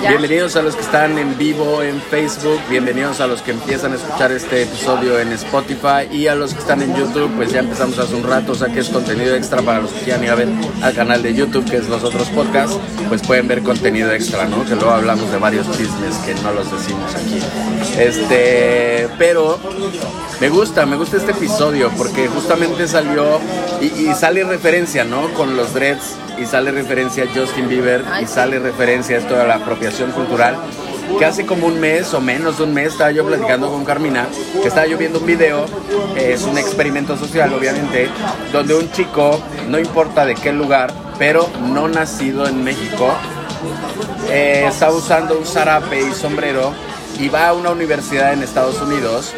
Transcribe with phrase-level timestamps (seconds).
[0.00, 3.96] Bienvenidos a los que están en vivo en Facebook, bienvenidos a los que empiezan a
[3.96, 7.98] escuchar este episodio en Spotify y a los que están en YouTube, pues ya empezamos
[7.98, 10.34] hace un rato, o sea que es contenido extra para los que quieran ir a
[10.34, 10.48] ver
[10.82, 12.78] al canal de YouTube, que es los otros podcasts,
[13.08, 14.64] pues pueden ver contenido extra, ¿no?
[14.64, 17.38] Que luego hablamos de varios chismes que no los decimos aquí.
[17.98, 19.58] Este, pero
[20.40, 23.38] me gusta, me gusta este episodio porque justamente salió
[23.80, 25.32] y, y sale referencia, ¿no?
[25.34, 29.46] Con los dreads y sale referencia a Justin Bieber y sale referencia a esto de
[29.46, 30.56] la apropiación cultural.
[31.18, 34.26] Que hace como un mes o menos de un mes estaba yo platicando con Carmina,
[34.62, 35.66] que estaba yo viendo un video,
[36.16, 38.08] es un experimento social obviamente,
[38.52, 43.12] donde un chico, no importa de qué lugar, pero no nacido en México,
[44.30, 46.72] eh, está usando un zarape y sombrero
[47.18, 49.34] y va a una universidad en Estados Unidos,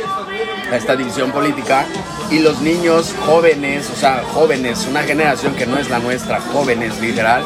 [0.70, 1.86] a esta división política,
[2.30, 7.00] y los niños jóvenes, o sea, jóvenes, una generación que no es la nuestra, jóvenes
[7.00, 7.44] literal,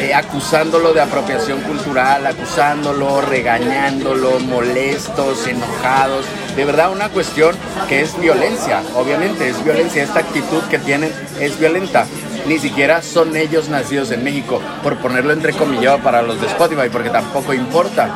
[0.00, 6.26] eh, acusándolo de apropiación cultural, acusándolo, regañándolo, molestos, enojados.
[6.56, 7.54] De verdad, una cuestión
[7.88, 10.02] que es violencia, obviamente, es violencia.
[10.02, 12.06] Esta actitud que tienen es violenta.
[12.46, 17.10] Ni siquiera son ellos nacidos en México, por ponerlo entrecomillado para los de Spotify, porque
[17.10, 18.10] tampoco importa.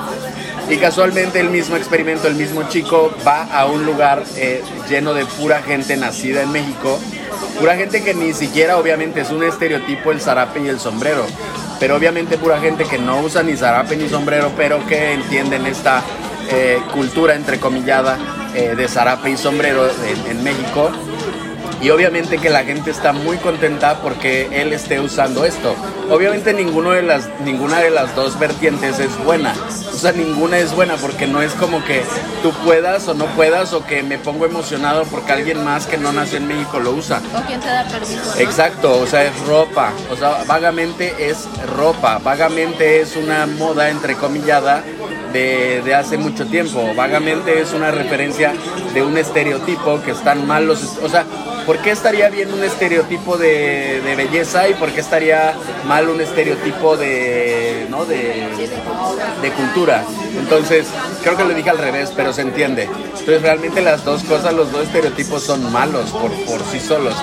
[0.70, 5.24] Y casualmente el mismo experimento, el mismo chico va a un lugar eh, lleno de
[5.24, 6.98] pura gente nacida en México,
[7.58, 11.24] pura gente que ni siquiera obviamente es un estereotipo el zarape y el sombrero,
[11.80, 16.02] pero obviamente pura gente que no usa ni zarape ni sombrero, pero que entienden esta
[16.50, 18.18] eh, cultura entrecomillada
[18.54, 20.92] eh, de zarape y sombrero en, en México
[21.80, 25.74] y obviamente que la gente está muy contenta porque él esté usando esto.
[26.10, 29.54] Obviamente ninguno de las, ninguna de las dos vertientes es buena.
[29.92, 32.02] O sea, ninguna es buena porque no es como que
[32.42, 36.12] tú puedas o no puedas o que me pongo emocionado porque alguien más que no
[36.12, 37.20] nació en México lo usa.
[37.34, 38.20] O quien te da permiso.
[38.24, 38.40] ¿no?
[38.40, 39.92] Exacto, o sea, es ropa.
[40.10, 42.18] O sea, vagamente es ropa.
[42.18, 44.84] Vagamente es una moda entrecomillada
[45.32, 46.92] de, hace mucho tiempo.
[46.94, 48.52] Vagamente es una referencia
[48.94, 50.98] de un estereotipo que están mal los...
[51.02, 51.24] O sea,
[51.66, 55.54] ¿por qué estaría bien un estereotipo de, belleza y por qué estaría
[55.86, 58.04] mal un estereotipo de, ¿no?
[58.04, 58.48] de,
[59.56, 60.04] cultura?
[60.38, 60.86] Entonces,
[61.22, 62.84] creo que lo dije al revés, pero se entiende.
[62.84, 67.14] Entonces, realmente las dos cosas, los dos estereotipos son malos por, por sí solos.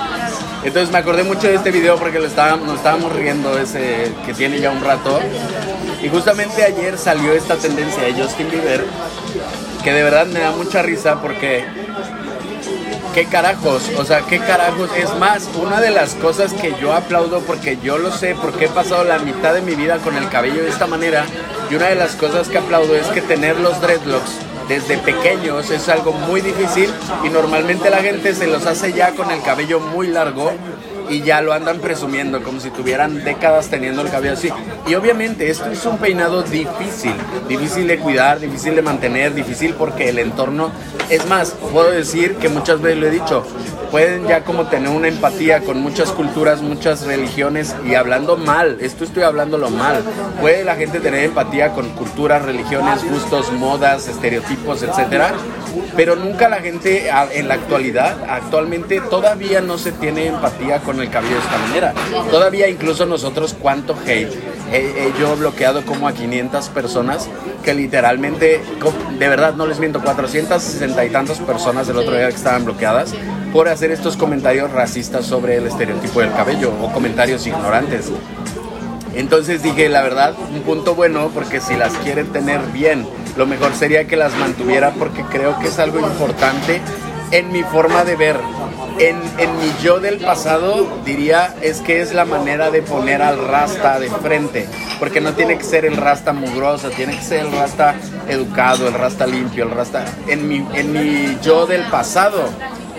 [0.66, 4.34] Entonces me acordé mucho de este video porque lo estábamos, nos estábamos riendo ese que
[4.34, 5.20] tiene ya un rato.
[6.06, 8.86] Y justamente ayer salió esta tendencia de Justin Bieber
[9.84, 11.66] que de verdad me da mucha risa porque
[13.16, 14.92] qué carajos, o sea, qué carajos.
[14.96, 18.70] Es más, una de las cosas que yo aplaudo porque yo lo sé, porque he
[18.70, 21.26] pasado la mitad de mi vida con el cabello de esta manera.
[21.72, 24.38] Y una de las cosas que aplaudo es que tener los dreadlocks
[24.68, 26.94] desde pequeños es algo muy difícil
[27.24, 30.52] y normalmente la gente se los hace ya con el cabello muy largo
[31.10, 34.50] y ya lo andan presumiendo como si tuvieran décadas teniendo el cabello así.
[34.88, 37.14] Y obviamente esto es un peinado difícil,
[37.48, 40.72] difícil de cuidar, difícil de mantener, difícil porque el entorno,
[41.10, 43.46] es más, puedo decir que muchas veces lo he dicho,
[43.92, 49.04] pueden ya como tener una empatía con muchas culturas, muchas religiones y hablando mal, esto
[49.04, 50.04] estoy hablándolo mal,
[50.42, 55.34] puede la gente tener empatía con culturas, religiones, gustos, modas, estereotipos, etcétera,
[55.96, 61.10] pero nunca la gente en la actualidad, actualmente todavía no se tiene empatía con el
[61.10, 61.94] cabello de esta manera.
[62.32, 64.34] Todavía incluso nosotros cuánto hate.
[64.72, 67.30] He, he yo bloqueado como a 500 personas
[67.64, 68.62] que literalmente,
[69.20, 73.14] de verdad no les miento, 460 y tantas personas del otro día que estaban bloqueadas
[73.52, 78.12] por hacer estos comentarios racistas sobre el estereotipo del cabello o comentarios ignorantes.
[79.16, 83.74] Entonces dije, la verdad, un punto bueno, porque si las quieren tener bien, lo mejor
[83.74, 86.82] sería que las mantuviera porque creo que es algo importante
[87.32, 88.38] en mi forma de ver.
[88.98, 93.46] En, en, mi yo del pasado diría es que es la manera de poner al
[93.46, 94.68] rasta de frente,
[95.00, 97.96] porque no tiene que ser el rasta mugroso, tiene que ser el rasta
[98.30, 100.06] educado, el rasta limpio, el rasta...
[100.30, 102.50] En mi, en mi yo del pasado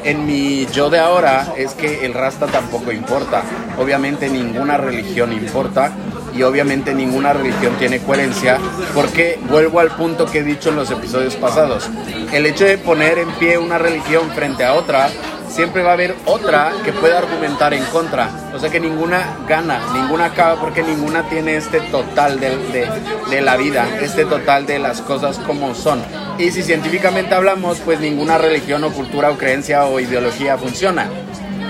[0.06, 3.42] en mi yo de ahora es que el rasta tampoco importa.
[3.76, 5.92] Obviamente ninguna religión importa
[6.32, 8.58] y obviamente ninguna religión tiene coherencia
[8.94, 11.90] porque vuelvo al punto que he dicho en los episodios pasados.
[12.32, 15.08] El hecho de poner en pie una religión frente a otra
[15.48, 18.30] siempre va a haber otra que pueda argumentar en contra.
[18.56, 22.88] O sea que ninguna gana, ninguna acaba porque ninguna tiene este total de, de,
[23.28, 26.02] de, la vida, este total de las cosas como son.
[26.38, 31.06] Y si científicamente hablamos, pues ninguna religión o cultura o creencia o ideología funciona.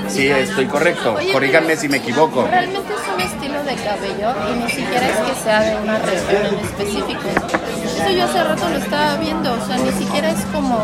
[0.06, 1.14] Sí, estoy correcto.
[1.14, 2.46] Oye, Corríganme si me equivoco.
[2.46, 6.46] Realmente es un estilo de cabello y ni siquiera es que sea de una región
[6.46, 7.28] en específico.
[7.96, 10.78] Eso yo hace rato lo estaba viendo, o sea, ni siquiera es como,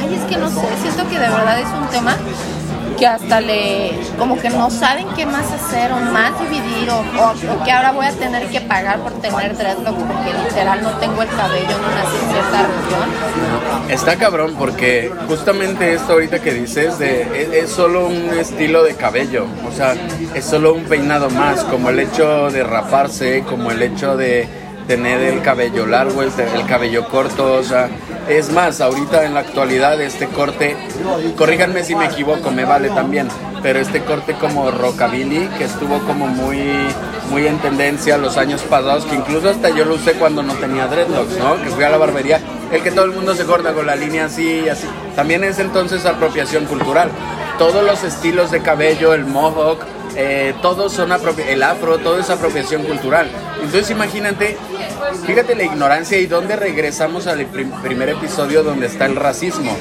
[0.00, 2.16] ay, es que no sé, siento que de verdad es un tema
[2.98, 7.70] que hasta le, como que no saben qué más hacer o más dividir o, que
[7.70, 11.70] ahora voy a tener que pagar por tener dreadlocks porque literal no tengo el cabello,
[11.70, 13.90] en cierta región.
[13.90, 19.46] Está cabrón porque justamente esto ahorita que dices de, es, solo un estilo de cabello,
[19.66, 19.94] o sea,
[20.34, 24.48] es solo un peinado más, como el hecho de raparse, como el hecho de
[24.86, 27.88] tener el cabello largo, el, el cabello corto, o sea,
[28.28, 30.76] es más, ahorita en la actualidad este corte,
[31.36, 33.28] corríjanme si me equivoco, me vale también,
[33.62, 36.58] pero este corte como rockabilly que estuvo como muy
[37.30, 40.86] muy en tendencia los años pasados, que incluso hasta yo lo usé cuando no tenía
[40.86, 41.62] dreadlocks, ¿no?
[41.62, 42.40] Que fui a la barbería,
[42.72, 44.86] el que todo el mundo se corta con la línea así y así.
[45.14, 47.10] También es entonces apropiación cultural.
[47.58, 49.84] Todos los estilos de cabello, el mohawk,
[50.16, 53.30] eh, todos son el afro, todo es apropiación cultural.
[53.62, 54.56] Entonces imagínate,
[55.26, 59.76] fíjate la ignorancia y dónde regresamos al primer episodio donde está el racismo.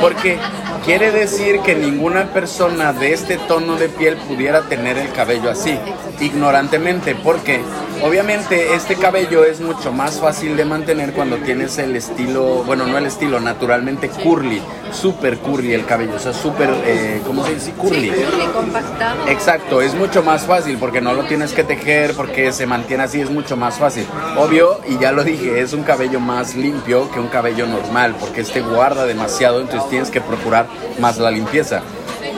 [0.00, 0.38] Porque
[0.84, 5.78] quiere decir que ninguna persona de este tono de piel pudiera tener el cabello así,
[6.20, 7.60] ignorantemente, porque
[8.02, 12.98] obviamente este cabello es mucho más fácil de mantener cuando tienes el estilo, bueno, no
[12.98, 14.62] el estilo, naturalmente curly,
[14.92, 17.72] super curly el cabello, o sea, súper, eh, ¿cómo se dice?
[17.72, 18.12] Curly.
[18.54, 19.28] compactado.
[19.28, 23.20] Exacto, es mucho más fácil porque no lo tienes que tejer, porque se mantiene así,
[23.20, 24.06] es mucho más fácil.
[24.36, 28.42] Obvio, y ya lo dije, es un cabello más limpio que un cabello normal, porque
[28.42, 30.66] este guarda demasiado, entonces tienes que procurar
[30.98, 31.82] más la limpieza.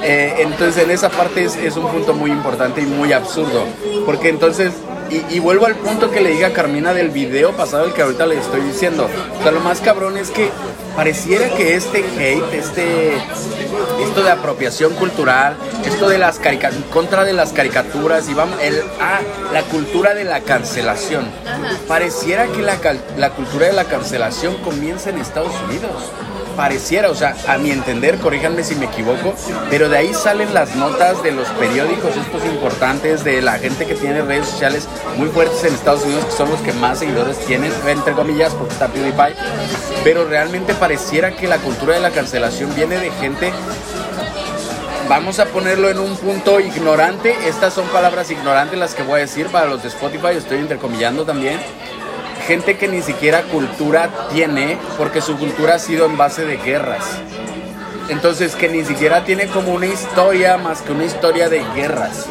[0.03, 3.65] Eh, entonces en esa parte es, un punto muy importante y muy absurdo,
[4.07, 4.73] porque entonces
[5.11, 8.27] y, vuelvo al punto que le dije a Carmina del video pasado, el que ahorita
[8.27, 9.09] le estoy diciendo.
[9.39, 10.51] O sea, lo más cabrón es que
[10.97, 13.15] pareciera que este hate, este,
[14.03, 18.83] esto de apropiación cultural, esto de las caricaturas, contra de las caricaturas y vamos, el,
[19.01, 19.21] ah,
[19.53, 21.27] la cultura de la cancelación.
[21.87, 22.79] Pareciera que la,
[23.17, 26.13] la cultura de la cancelación comienza en Estados Unidos
[26.59, 29.33] pareciera, o sea, a mi entender, corríjanme si me equivoco,
[29.71, 33.95] pero de ahí salen las notas de los periódicos estos importantes, de la gente que
[33.95, 37.71] tiene redes sociales muy fuertes en Estados Unidos, que son los que más seguidores tienen,
[37.87, 39.37] entre comillas, porque está PewDiePie,
[40.03, 43.53] pero realmente pareciera que la cultura de la cancelación viene de gente
[45.09, 47.35] vamos a ponerlo en un punto ignorante.
[47.47, 51.25] Estas son palabras ignorantes las que voy a decir para los de Spotify, estoy intercomillando
[51.25, 51.59] también
[52.49, 57.05] gente que ni siquiera cultura tiene porque su cultura ha sido en base de guerras.
[58.09, 62.25] Entonces que ni siquiera tiene como una historia más que una historia de guerras.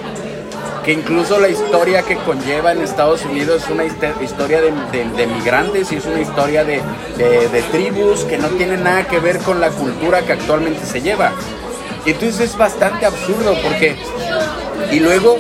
[0.84, 5.98] Que incluso la historia que conlleva en Estados Unidos es una historia de, migrantes y
[5.98, 6.82] es una historia de,
[7.18, 11.32] de tribus que no tiene nada que ver con la cultura que actualmente se lleva.
[12.06, 13.98] Entonces es bastante absurdo porque...
[14.92, 15.38] Y luego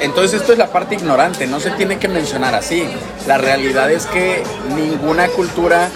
[0.00, 2.88] entonces esto es la parte ignorante, no se tiene que mencionar así.
[3.26, 4.42] La realidad es que
[4.74, 5.88] ninguna cultura,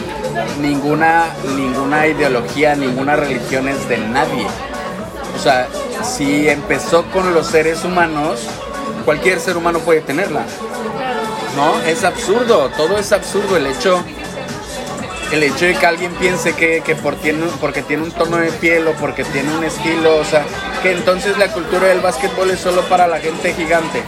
[0.61, 1.27] ninguna,
[1.57, 4.47] ninguna ideología, ninguna religión es de nadie.
[5.35, 5.69] O sea,
[6.03, 8.41] si empezó con los seres humanos,
[9.05, 10.45] cualquier ser humano puede tenerla.
[11.57, 11.81] ¿No?
[11.81, 13.57] Es absurdo, todo es absurdo.
[13.57, 14.05] El hecho
[15.33, 18.87] el hecho de que alguien piense que, por tiene, porque tiene un tono de piel
[18.89, 20.45] o porque tiene un estilo, o sea,
[20.83, 24.03] que entonces la cultura del básquetbol es solo para la gente gigante.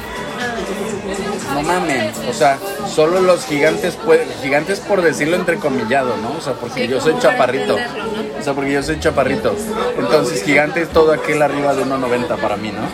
[1.55, 2.59] No mamen, o sea,
[2.94, 6.37] solo los gigantes pueden, gigantes por decirlo entrecomillado, ¿no?
[6.38, 7.75] O sea, porque yo soy chaparrito.
[7.75, 9.56] O sea, porque yo soy chaparrito.
[9.99, 12.87] Entonces, gigante es todo aquel arriba de 1.90 para mí, ¿no?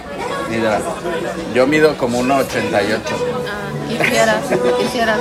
[1.53, 2.45] Yo mido como 1.88.
[3.47, 4.45] Ah, quisieras,
[4.79, 5.21] quisieras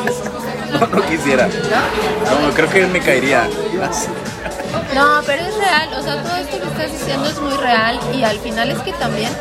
[0.73, 1.47] No, no quisiera.
[1.47, 2.47] ¿No?
[2.47, 3.47] No, creo que me caería.
[4.93, 8.23] No, pero es real, o sea, todo esto que estás diciendo es muy real y
[8.23, 9.31] al final es que también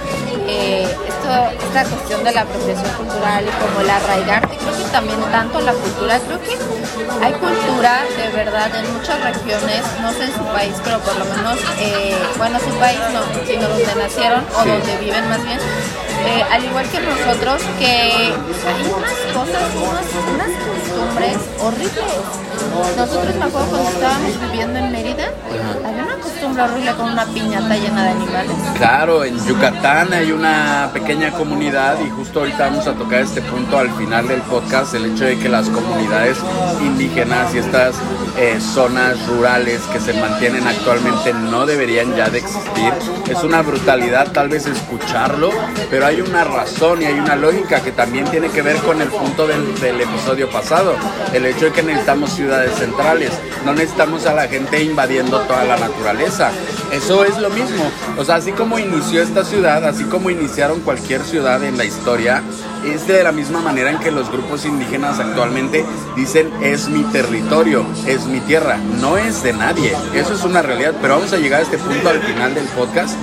[0.48, 5.20] eh, esto, esta cuestión de la apropiación cultural y como el arraigarte, creo que también
[5.30, 6.56] tanto la cultura, creo que
[7.22, 11.24] hay cultura de verdad en muchas regiones, no sé en su país, pero por lo
[11.26, 15.58] menos, eh, bueno, su país no, sino donde nacieron o donde viven más bien,
[16.26, 22.96] eh, al igual que nosotros, que hay unas cosas, unas, unas costumbres horribles.
[22.96, 25.30] Nosotros me acuerdo cuando estábamos viviendo en Mérida,
[25.84, 26.11] había
[26.60, 28.52] horrible con una piñata llena de animales.
[28.76, 33.78] Claro, en Yucatán hay una pequeña comunidad y justo ahorita vamos a tocar este punto
[33.78, 36.38] al final del podcast, el hecho de que las comunidades
[36.80, 37.96] indígenas y estas
[38.36, 42.92] eh, zonas rurales que se mantienen actualmente no deberían ya de existir.
[43.28, 45.50] Es una brutalidad tal vez escucharlo,
[45.90, 49.08] pero hay una razón y hay una lógica que también tiene que ver con el
[49.08, 50.94] punto del, del episodio pasado,
[51.32, 53.30] el hecho de que necesitamos ciudades centrales.
[53.64, 56.11] No necesitamos a la gente invadiendo toda la naturaleza.
[56.92, 57.90] Eso es lo mismo.
[58.18, 62.42] O sea, así como inició esta ciudad, así como iniciaron cualquier ciudad en la historia,
[62.84, 65.84] es de la misma manera en que los grupos indígenas actualmente
[66.16, 68.76] dicen es mi territorio, es mi tierra.
[69.00, 69.92] No es de nadie.
[70.14, 70.94] Eso es una realidad.
[71.00, 73.16] Pero vamos a llegar a este punto al final del podcast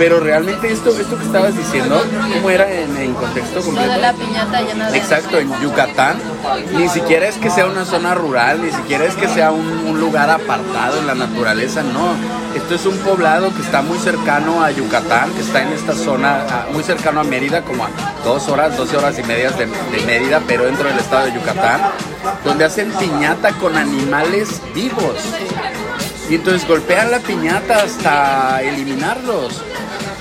[0.00, 2.02] Pero realmente esto, esto que estabas diciendo,
[2.32, 3.92] ¿cómo era en, en contexto completo?
[3.92, 4.96] De la piñata llena de...
[4.96, 6.16] Exacto, en Yucatán,
[6.72, 10.00] ni siquiera es que sea una zona rural, ni siquiera es que sea un, un
[10.00, 12.14] lugar apartado en la naturaleza, no.
[12.56, 16.46] Esto es un poblado que está muy cercano a Yucatán, que está en esta zona,
[16.72, 17.90] muy cercano a Mérida, como a
[18.24, 21.82] dos horas, doce horas y medias de, de Mérida, pero dentro del estado de Yucatán,
[22.42, 25.16] donde hacen piñata con animales vivos.
[26.30, 29.62] Y entonces golpean la piñata hasta eliminarlos.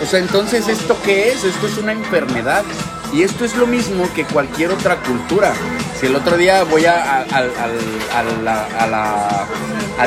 [0.01, 1.43] O sea, entonces, ¿esto qué es?
[1.43, 2.63] Esto es una enfermedad.
[3.11, 5.51] Y esto es lo mismo que cualquier otra cultura.
[5.99, 7.51] Si el otro día voy a, a- al-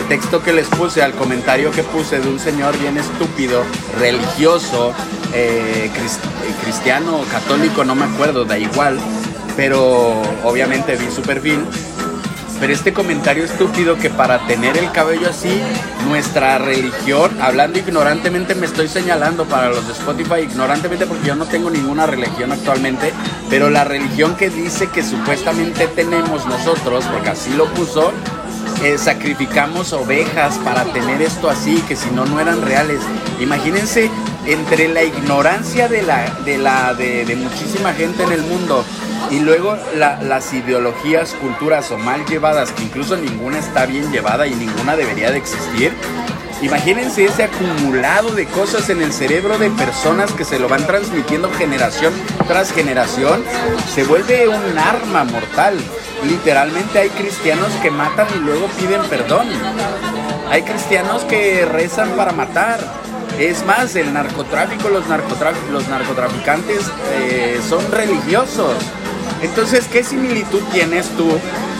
[0.08, 3.64] texto que les puse, al comentario que puse de un señor bien estúpido,
[3.98, 4.92] religioso,
[5.34, 6.18] eh, cris-
[6.48, 8.98] eh, cristiano, católico, no me acuerdo, da igual,
[9.56, 11.64] pero obviamente vi su perfil
[12.62, 15.50] pero este comentario estúpido que para tener el cabello así,
[16.06, 21.46] nuestra religión, hablando ignorantemente, me estoy señalando para los de Spotify, ignorantemente porque yo no
[21.46, 23.12] tengo ninguna religión actualmente,
[23.50, 28.12] pero la religión que dice que supuestamente tenemos nosotros, porque así lo puso,
[28.84, 33.00] eh, sacrificamos ovejas para tener esto así, que si no, no eran reales.
[33.40, 34.08] Imagínense
[34.46, 38.84] entre la ignorancia de, la, de, la, de, de muchísima gente en el mundo
[39.32, 44.46] y luego la- las ideologías, culturas o mal llevadas, que incluso ninguna está bien llevada
[44.46, 45.92] y ninguna debería de existir.
[46.60, 51.50] Imagínense ese acumulado de cosas en el cerebro de personas que se lo van transmitiendo
[51.50, 52.12] generación
[52.46, 53.42] tras generación,
[53.92, 55.76] se vuelve un arma mortal.
[56.24, 59.48] Literalmente hay cristianos que matan y luego piden perdón.
[60.50, 62.78] Hay cristianos que rezan para matar.
[63.40, 65.04] Es más, el narcotráfico, los,
[65.72, 66.82] los narcotraficantes
[67.14, 68.76] eh, son religiosos.
[69.42, 71.28] Entonces, ¿qué similitud tienes tú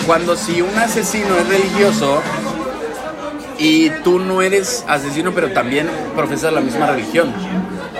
[0.06, 2.20] cuando si un asesino es religioso
[3.58, 7.32] y tú no eres asesino, pero también profesas la misma religión?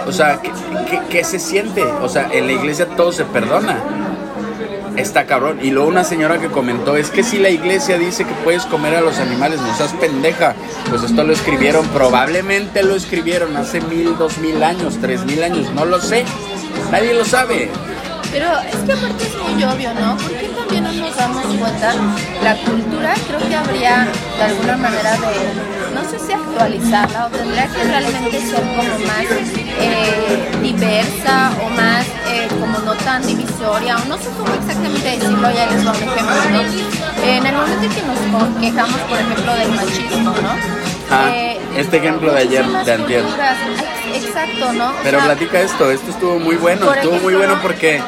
[0.07, 1.83] O sea, ¿qué, qué- se siente?
[2.03, 3.79] O sea, en la iglesia todo se perdona.
[4.97, 5.59] Está cabrón.
[5.63, 8.95] Y luego una señora que comentó, es que si la iglesia dice que puedes comer
[8.97, 10.55] a los animales, no seas pendeja.
[10.91, 15.71] Pues esto lo escribieron, probablemente lo escribieron hace mil, dos mil años, tres mil años,
[15.73, 16.25] no lo sé.
[16.91, 17.71] Nadie lo sabe.
[18.33, 20.17] Pero es que aparte es muy obvio, ¿no?
[20.17, 21.93] Porque también no nos damos cuenta,
[22.43, 24.09] la cultura creo que habría
[24.39, 29.27] de alguna manera de, no sé si actualizarla o tendría que realmente ser como más
[29.79, 35.51] eh, diversa o más eh, como no tan divisoria o no sé cómo exactamente decirlo,
[35.51, 36.83] ya les doy un ejemplo.
[37.25, 40.82] En el momento en que nos quejamos, por ejemplo, del machismo, ¿no?
[41.33, 43.23] Eh, este ejemplo de ayer, de antier.
[43.23, 43.57] culturas-
[44.15, 44.91] Exacto, ¿no?
[44.91, 48.01] O Pero sea, platica esto, esto estuvo muy bueno, estuvo muy bueno porque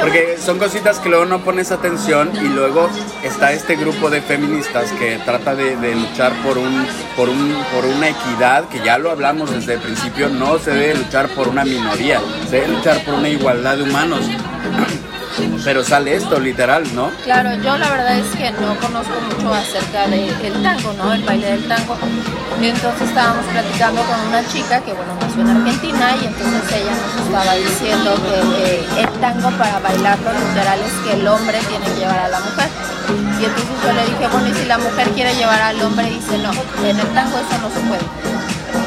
[0.00, 2.88] porque son cositas que luego no pones atención y luego
[3.22, 7.84] está este grupo de feministas que trata de, de luchar por un por un por
[7.84, 11.64] una equidad que ya lo hablamos desde el principio, no se debe luchar por una
[11.64, 14.20] minoría, se debe luchar por una igualdad de humanos.
[15.64, 17.10] Pero sale esto literal, ¿no?
[17.24, 21.12] Claro, yo la verdad es que no conozco mucho acerca del tango, ¿no?
[21.12, 21.96] El baile del tango.
[22.60, 26.92] Y entonces estábamos platicando con una chica que, bueno, nació en Argentina y entonces ella
[26.92, 32.00] nos estaba diciendo que el tango para bailarlo literal es que el hombre tiene que
[32.00, 32.68] llevar a la mujer.
[33.40, 36.38] Y entonces yo le dije, bueno, y si la mujer quiere llevar al hombre, dice,
[36.38, 36.52] no,
[36.86, 38.41] en el tango eso no se puede.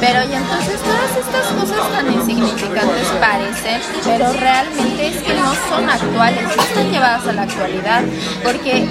[0.05, 5.89] Pero y entonces todas estas cosas tan insignificantes parecen, pero realmente es que no son
[5.89, 8.03] actuales, no están llevadas a la actualidad,
[8.43, 8.85] porque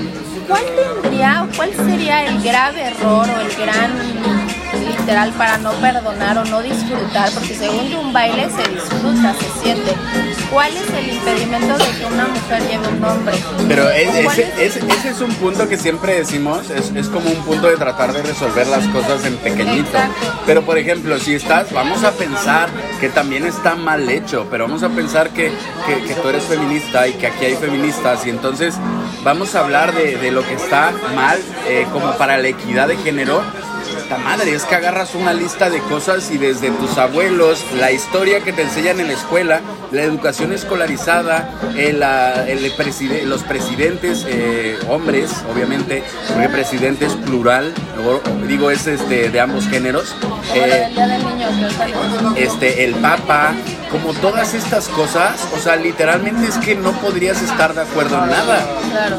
[0.48, 3.92] ¿cuál tendría o cuál sería el grave error o el gran
[4.88, 7.30] literal para no perdonar o no disfrutar?
[7.30, 9.94] Porque según yo un baile se disfruta, se siente.
[10.54, 13.34] ¿Cuál es el impedimento de que una mujer lleve un hombre?
[13.66, 17.08] Pero es- ¿O cuál ese, ese- ese es un punto que siempre decimos, es, es
[17.08, 19.88] como un punto de tratar de resolver las cosas en pequeñito.
[19.88, 20.32] Exacto.
[20.46, 22.68] Pero por ejemplo, si estás, vamos a pensar
[23.00, 25.50] que también está mal hecho, pero vamos a pensar que,
[25.86, 28.76] que- que tú eres feminista y que aquí hay feministas y entonces
[29.24, 32.96] vamos a hablar de, de lo que está mal eh, como para la equidad de
[32.98, 33.42] género.
[33.98, 38.40] Esta madre, es que agarras una lista de cosas y desde tus abuelos, la historia
[38.40, 39.60] que te enseñan en la escuela,
[39.94, 47.14] la educación escolarizada, el, ah, el preside- los presidentes, eh, hombres, obviamente, porque presidente es
[47.14, 47.72] plural,
[48.06, 50.14] o- digo es este, de ambos géneros,
[50.54, 50.88] eh,
[52.36, 53.52] este, el Papa,
[53.90, 58.30] como todas estas cosas, o sea, literalmente es que no podrías estar de acuerdo en
[58.30, 58.66] nada.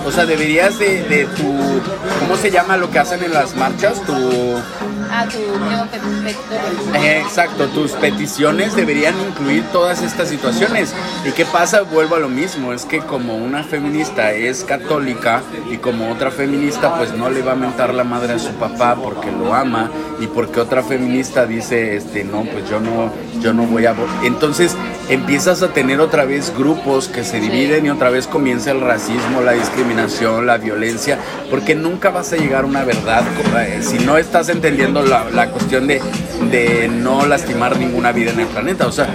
[0.06, 1.54] O sea, deberías de, de tu,
[2.20, 4.02] ¿cómo se llama lo que hacen en las marchas?
[4.06, 4.14] Tu,
[5.12, 5.38] a tu
[6.24, 6.96] petitor.
[6.96, 10.94] Eh, Exacto, tus peticiones deberían incluir todas estas situaciones.
[11.26, 11.82] ¿Y qué pasa?
[11.82, 16.96] Vuelvo a lo mismo, es que como una feminista es católica y como otra feminista
[16.98, 20.28] pues no le va a mentar la madre a su papá porque lo ama y
[20.28, 23.94] porque otra feminista dice, este, no, pues yo no, yo no voy a...
[23.94, 24.08] vo-".
[24.24, 24.76] Entonces
[25.10, 29.42] empiezas a tener otra vez grupos que se dividen y otra vez comienza el racismo,
[29.42, 31.18] la discriminación, la violencia,
[31.50, 33.24] porque nunca vas a llegar a una verdad
[33.60, 36.02] eh, si no estás entendiendo la, la cuestión de,
[36.52, 38.88] de no lastimar ninguna vida en el planeta.
[38.88, 39.08] O sea,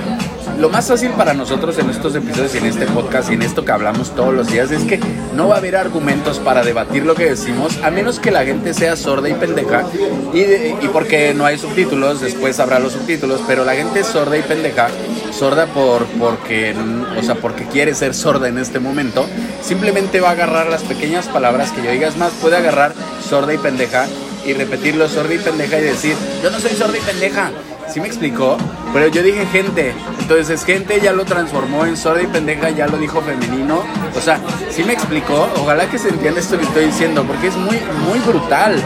[0.61, 3.65] lo más fácil para nosotros en estos episodios y en este podcast y en esto
[3.65, 5.01] que hablamos todos los días es que
[5.35, 8.75] no va a haber argumentos para debatir lo que decimos a menos que la gente
[8.75, 9.87] sea sorda y pendeja
[10.35, 10.41] y,
[10.85, 14.43] y porque no hay subtítulos, después habrá los subtítulos, pero la gente es sorda y
[14.43, 14.89] pendeja,
[15.33, 16.75] sorda por porque
[17.19, 19.25] o sea, porque quiere ser sorda en este momento,
[19.63, 22.93] simplemente va a agarrar las pequeñas palabras que yo diga, es más, puede agarrar
[23.27, 24.07] sorda y pendeja
[24.45, 27.51] y repetirlo sorda y pendeja y decir, yo no soy sorda y pendeja.
[27.93, 28.57] ¿Sí me explicó?
[28.93, 29.93] Pero yo dije gente.
[30.21, 33.83] Entonces gente ya lo transformó en sorda y pendeja, ya lo dijo femenino.
[34.17, 35.49] O sea, ¿sí me explicó?
[35.57, 38.81] Ojalá que se entienda esto que estoy diciendo, porque es muy, muy brutal.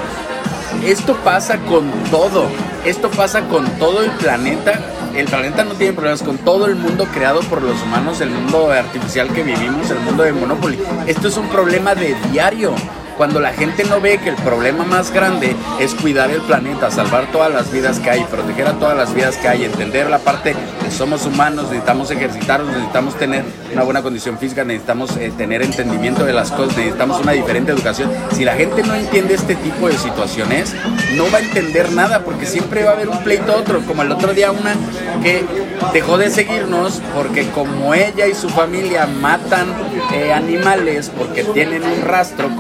[0.87, 2.47] Esto pasa con todo.
[2.87, 4.81] Esto pasa con todo el planeta.
[5.15, 8.71] El planeta no tiene problemas con todo el mundo creado por los humanos, el mundo
[8.71, 10.79] artificial que vivimos, el mundo de Monopoly.
[11.07, 12.75] Esto es un problema de diario.
[13.17, 17.31] Cuando la gente no ve que el problema más grande es cuidar el planeta, salvar
[17.31, 20.55] todas las vidas que hay, proteger a todas las vidas que hay, entender la parte
[20.55, 26.25] de somos humanos, necesitamos ejercitarnos, necesitamos tener una buena condición física, necesitamos eh, tener entendimiento
[26.25, 28.11] de las cosas, necesitamos una diferente educación.
[28.33, 30.75] Si la gente no entiende este tipo de situaciones,
[31.15, 34.13] no va a entender nada porque siempre va a haber un pleito otro, como el
[34.13, 34.75] otro día una
[35.23, 35.45] que
[35.93, 39.69] dejó de seguirnos porque como ella y su familia matan
[40.13, 42.51] eh, animales porque tienen un rastro,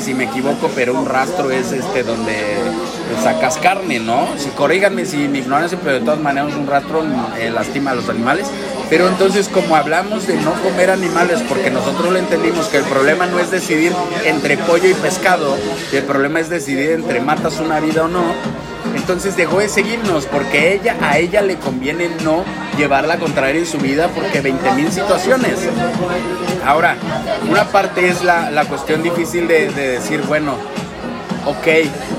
[0.00, 2.34] si me equivoco, pero un rastro es este donde
[3.22, 4.28] sacas carne, ¿no?
[4.36, 7.04] Si corríganme si mi ignorancia, pero de todas maneras un rastro
[7.38, 8.48] eh, lastima a los animales.
[8.88, 13.26] Pero entonces como hablamos de no comer animales, porque nosotros le entendimos que el problema
[13.26, 13.92] no es decidir
[14.24, 15.56] entre pollo y pescado,
[15.92, 18.22] el problema es decidir entre matas una vida o no,
[18.94, 22.44] entonces dejó de seguirnos porque ella, a ella le conviene no
[22.76, 25.58] llevar la contraria en su vida porque 20 mil situaciones.
[26.64, 26.96] Ahora,
[27.48, 30.56] una parte es la, la cuestión difícil de, de decir, bueno,
[31.46, 31.66] ok,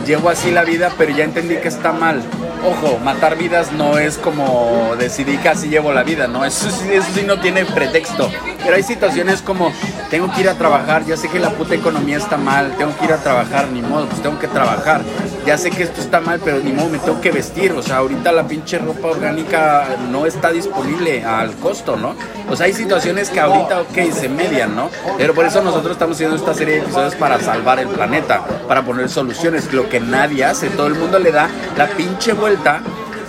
[0.05, 2.23] llevo así la vida, pero ya entendí que está mal.
[2.67, 6.43] Ojo, matar vidas no es como decidir que así llevo la vida, ¿no?
[6.43, 8.29] Eso, eso sí no tiene pretexto.
[8.61, 9.71] Pero hay situaciones como,
[10.09, 13.05] tengo que ir a trabajar, ya sé que la puta economía está mal, tengo que
[13.05, 15.01] ir a trabajar, ni modo, pues tengo que trabajar.
[15.45, 17.71] Ya sé que esto está mal, pero ni modo, me tengo que vestir.
[17.71, 22.15] O sea, ahorita la pinche ropa orgánica no está disponible al costo, ¿no?
[22.49, 24.89] O sea, hay situaciones que ahorita, ok, se median, ¿no?
[25.17, 28.83] Pero por eso nosotros estamos haciendo esta serie de episodios para salvar el planeta, para
[28.83, 30.69] poner soluciones, lo que nadie hace.
[30.69, 32.56] Todo el mundo le da la pinche vuelta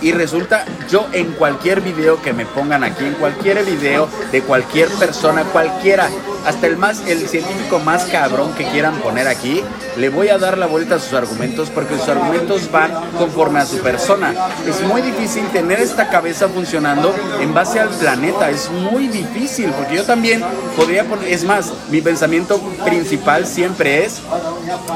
[0.01, 4.87] y resulta, yo en cualquier video que me pongan aquí, en cualquier video de cualquier
[4.89, 6.09] persona, cualquiera,
[6.45, 9.61] hasta el más, el científico más cabrón que quieran poner aquí,
[9.97, 13.65] le voy a dar la vuelta a sus argumentos porque sus argumentos van conforme a
[13.65, 14.33] su persona.
[14.65, 19.95] Es muy difícil tener esta cabeza funcionando en base al planeta, es muy difícil porque
[19.95, 20.41] yo también
[20.77, 24.21] podría poner, es más, mi pensamiento principal siempre es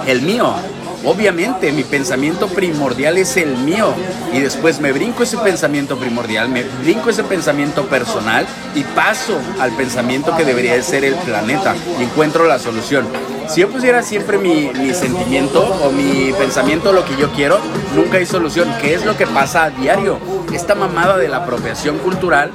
[0.07, 0.55] el mío.
[1.05, 3.93] Obviamente, mi pensamiento primordial es el mío.
[4.31, 9.75] Y después me brinco ese pensamiento primordial, me brinco ese pensamiento personal y paso al
[9.75, 13.32] pensamiento que debería de ser el planeta y encuentro la solución.
[13.47, 17.59] Si yo pusiera siempre mi, mi sentimiento o mi pensamiento lo que yo quiero,
[17.95, 18.67] nunca hay solución.
[18.81, 20.17] ¿Qué es lo que pasa a diario?
[20.53, 22.51] Esta mamada de la apropiación cultural,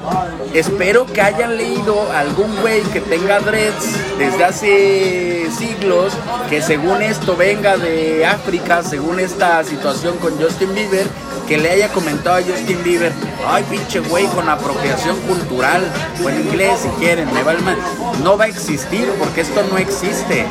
[0.54, 6.12] espero que hayan leído algún güey que tenga dreads desde hace siglos,
[6.48, 11.06] que según esto venga de África, según esta situación con Justin Bieber,
[11.48, 13.12] que le haya comentado a Justin Bieber,
[13.46, 15.82] ay pinche güey con apropiación cultural,
[16.22, 17.78] o en inglés si quieren, me va el mal.
[18.22, 20.46] No va a existir porque esto no existe.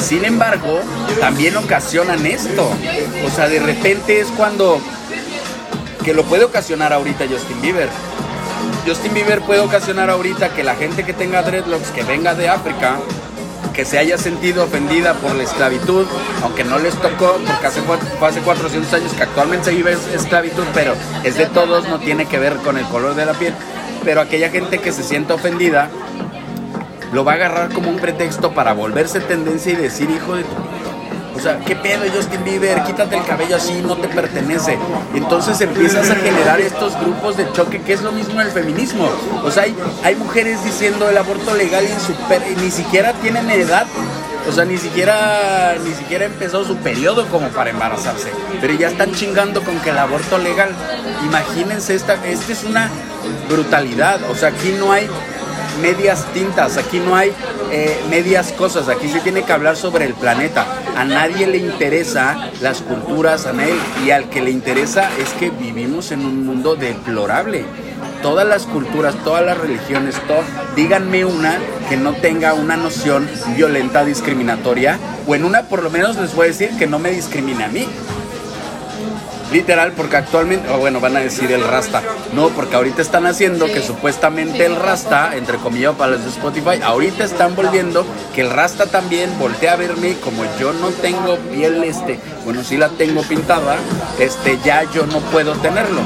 [0.00, 0.80] Sin embargo,
[1.20, 2.70] también ocasionan esto.
[3.26, 4.80] O sea, de repente es cuando
[6.04, 7.88] que lo puede ocasionar ahorita Justin Bieber.
[8.86, 12.98] Justin Bieber puede ocasionar ahorita que la gente que tenga dreadlocks que venga de África
[13.74, 16.06] que se haya sentido ofendida por la esclavitud,
[16.42, 17.80] aunque no les tocó, porque hace,
[18.26, 22.24] hace 400 años que actualmente se vive es- esclavitud, pero es de todos, no tiene
[22.26, 23.52] que ver con el color de la piel.
[24.02, 25.90] Pero aquella gente que se sienta ofendida
[27.12, 30.44] lo va a agarrar como un pretexto para volverse tendencia y decir, hijo de
[31.34, 32.82] o sea, ¿qué pedo Justin Bieber?
[32.84, 34.78] Quítate el cabello así, no te pertenece.
[35.14, 39.06] Entonces empiezas a generar estos grupos de choque, que es lo mismo en el feminismo.
[39.44, 42.70] O sea, hay, hay mujeres diciendo el aborto legal y, en su per- y ni
[42.70, 43.86] siquiera tienen edad
[44.48, 48.30] O sea, ni siquiera, ni siquiera empezó su periodo como para embarazarse.
[48.60, 50.70] Pero ya están chingando con que el aborto legal.
[51.26, 52.88] Imagínense, esta, esta es una
[53.50, 54.20] brutalidad.
[54.30, 55.06] O sea, aquí no hay
[55.78, 57.32] medias tintas, aquí no hay
[57.70, 60.66] eh, medias cosas, aquí se tiene que hablar sobre el planeta.
[60.96, 65.50] A nadie le interesa las culturas, a nadie, y al que le interesa es que
[65.50, 67.64] vivimos en un mundo deplorable
[68.22, 70.16] todas las culturas, todas las religiones,
[70.74, 71.58] díganme una
[71.88, 76.46] que no tenga una noción violenta, discriminatoria, o en una por lo menos les voy
[76.46, 77.86] a decir que no me discrimine a mí.
[79.52, 82.02] Literal, porque actualmente, o bueno, van a decir el rasta.
[82.32, 86.82] No, porque ahorita están haciendo que supuestamente el rasta, entre comillas para los de Spotify,
[86.82, 88.04] ahorita están volviendo
[88.34, 92.76] que el rasta también voltea a verme como yo no tengo piel, este, bueno, sí
[92.76, 93.76] la tengo pintada,
[94.18, 96.00] este, ya yo no puedo tenerlo.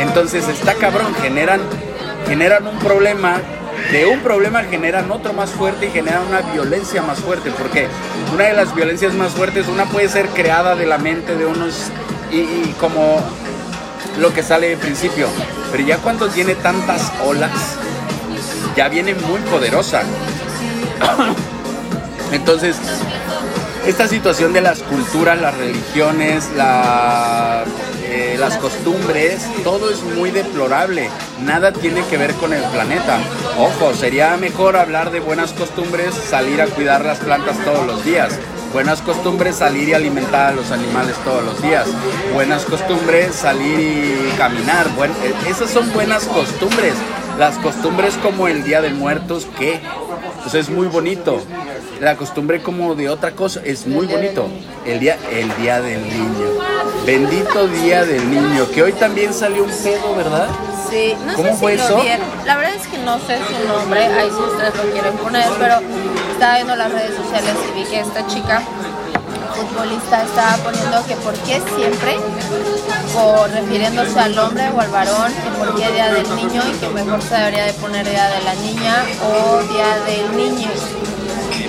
[0.00, 1.60] Entonces está cabrón, generan,
[2.28, 3.40] generan un problema
[3.92, 7.88] de un problema generan otro más fuerte y generan una violencia más fuerte, porque
[8.32, 11.90] una de las violencias más fuertes, una puede ser creada de la mente de unos
[12.30, 13.20] y, como
[14.18, 15.28] lo que sale de principio.
[15.70, 17.50] Pero ya cuando tiene tantas olas,
[18.76, 20.02] ya viene muy poderosa.
[22.32, 22.76] Entonces,
[23.86, 26.48] esta situación de las culturas, las religiones,
[28.04, 31.08] eh, las costumbres, todo es muy deplorable.
[31.40, 33.18] Nada tiene que ver con el planeta.
[33.58, 38.38] Ojo, sería mejor hablar de buenas costumbres, salir a cuidar las plantas todos los días.
[38.72, 41.88] Buenas costumbres salir y alimentar a los animales todos los días.
[42.32, 44.88] Buenas costumbres salir y caminar.
[44.94, 46.94] Bueno, e, esas son buenas costumbres.
[47.38, 49.80] Las costumbres como el Día de Muertos, que
[50.42, 51.40] pues es muy bonito.
[52.00, 54.48] La costumbre como de otra cosa es muy bonito.
[54.86, 56.48] El día, el día del niño.
[57.04, 58.66] Bendito día del niño.
[58.74, 60.48] Que hoy también salió un pedo, ¿verdad?
[60.88, 61.98] Sí, no ¿Cómo sé fue si eso?
[61.98, 65.46] Lo La verdad es que no sé su nombre, ahí si ustedes lo quieren poner,
[65.58, 65.74] pero
[66.32, 68.62] estaba viendo las redes sociales y vi que esta chica
[69.60, 72.16] futbolista estaba poniendo que por qué siempre,
[73.12, 76.88] por refiriéndose al hombre o al varón, que por qué día del niño y que
[76.88, 80.70] mejor se debería de poner día de la niña o día del niño.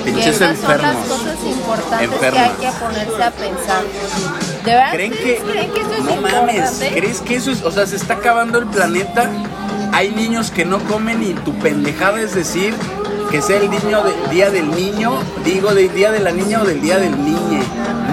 [0.04, 3.84] que esas son las cosas importantes que hay que ponerse a pensar.
[4.66, 4.92] ¿De verdad?
[4.92, 7.96] ¿Creen que, ¿creen que eso es no mames, ¿crees que eso es, o sea, se
[7.96, 9.30] está acabando el planeta?
[9.94, 12.74] Hay niños que no comen y tu pendejada es decir
[13.32, 15.14] que sea el niño día del niño,
[15.46, 17.62] digo del día de la niña o del día del niño.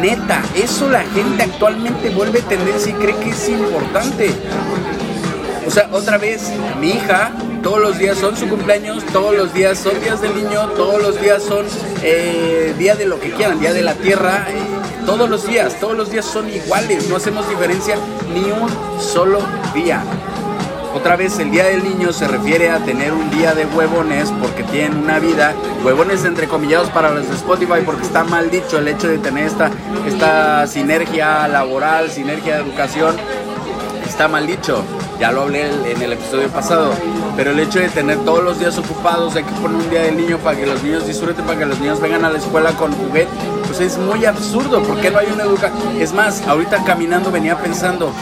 [0.00, 4.30] Neta, eso la gente actualmente vuelve tendencia y cree que es importante.
[5.66, 7.32] O sea, otra vez, mi hija,
[7.64, 11.20] todos los días son su cumpleaños, todos los días son días del niño, todos los
[11.20, 11.66] días son
[12.02, 14.54] eh, día de lo que quieran, día de la tierra, eh,
[15.04, 17.96] todos los días, todos los días son iguales, no hacemos diferencia
[18.32, 19.40] ni un solo
[19.74, 20.02] día.
[20.98, 24.64] Otra vez el Día del Niño se refiere a tener un día de huevones porque
[24.64, 29.06] tienen una vida, huevones entrecomillados para los de Spotify porque está mal dicho el hecho
[29.06, 29.70] de tener esta,
[30.08, 33.14] esta sinergia laboral, sinergia de educación,
[34.08, 34.82] está mal dicho,
[35.20, 36.90] ya lo hablé en el episodio pasado,
[37.36, 40.16] pero el hecho de tener todos los días ocupados, hay que poner un Día del
[40.16, 42.92] Niño para que los niños disfruten, para que los niños vengan a la escuela con
[42.92, 43.30] juguete,
[43.68, 45.96] pues es muy absurdo, ¿por qué no hay una educación?
[46.00, 48.12] Es más, ahorita caminando venía pensando,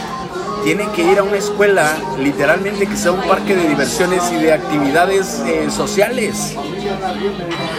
[0.67, 4.51] tiene que ir a una escuela, literalmente que sea un parque de diversiones y de
[4.51, 6.55] actividades eh, sociales.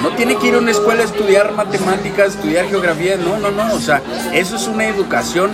[0.03, 3.75] No tiene que ir a una escuela a estudiar matemáticas, estudiar geografía, no, no, no,
[3.75, 4.01] o sea,
[4.33, 5.51] eso es una educación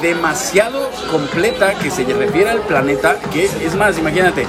[0.00, 4.46] demasiado completa que se refiere al planeta, que es más, imagínate,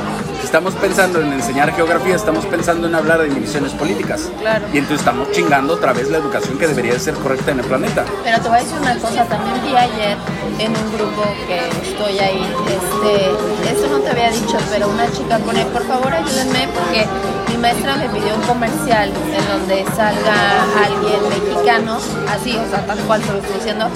[0.50, 4.32] estamos pensando en enseñar geografía, estamos pensando en hablar de divisiones políticas.
[4.40, 4.66] Claro.
[4.74, 8.04] Y entonces estamos chingando otra vez la educación que debería ser correcta en el planeta.
[8.24, 10.18] Pero te voy a decir una cosa, también vi ayer
[10.58, 15.38] en un grupo que estoy ahí, este, esto no te había dicho, pero una chica
[15.38, 17.06] pone, por favor ayúdenme porque
[17.50, 21.98] mi maestra me pidió un comercial en donde salga alguien mexicano,
[22.30, 23.88] así, o sea, tal cual se lo estoy diciendo,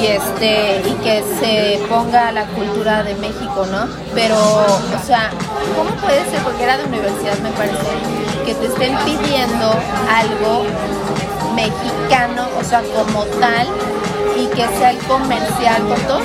[0.00, 3.86] y este, y que se ponga la cultura de México, ¿no?
[4.14, 5.30] Pero, o sea,
[5.76, 6.40] ¿cómo puede ser?
[6.42, 7.76] Porque era de universidad, me parece,
[8.46, 9.74] que te estén pidiendo
[10.10, 10.64] algo
[11.54, 13.66] mexicano, o sea, como tal,
[14.36, 16.24] y que sea el comercial con todos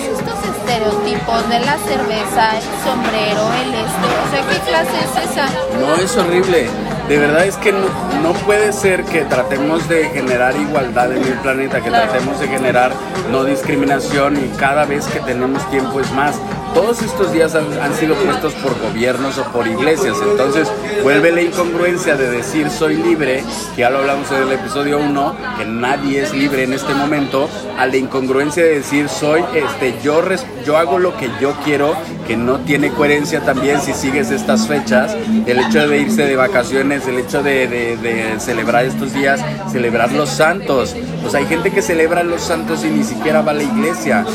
[0.69, 5.45] estereotipos de la cerveza, el sombrero, el este, o sea, ¿qué clase es esa?
[5.79, 6.67] No, es horrible.
[7.07, 11.81] De verdad es que no, puede ser que tratemos de generar igualdad en el planeta,
[11.81, 12.91] que tratemos de generar
[13.31, 16.35] no discriminación y cada vez que tenemos tiempo es más
[16.79, 20.15] todos estos días han, sido puestos por gobiernos o por iglesias.
[20.23, 20.71] Entonces
[21.03, 23.43] vuelve la incongruencia de decir soy libre,
[23.75, 27.49] que ya lo hablamos en el episodio 1, que nadie es libre en este momento,
[27.77, 30.23] a la incongruencia de decir soy, este, yo,
[30.65, 35.17] yo hago lo que yo quiero, que no tiene coherencia también si sigues estas fechas,
[35.47, 40.29] el hecho de irse de vacaciones, el hecho de, de, celebrar estos días, celebrar los
[40.29, 40.95] santos.
[41.29, 44.25] Sea, hay gente que celebra los santos y ni siquiera va a la iglesia.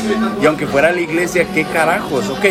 [0.41, 2.29] Y aunque fuera a la iglesia, ¿qué carajos?
[2.37, 2.45] Ok,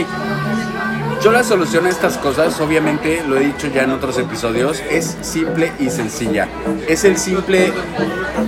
[1.22, 5.16] yo la solución a estas cosas, obviamente, lo he dicho ya en otros episodios, es
[5.22, 6.48] simple y sencilla.
[6.88, 7.72] Es el simple,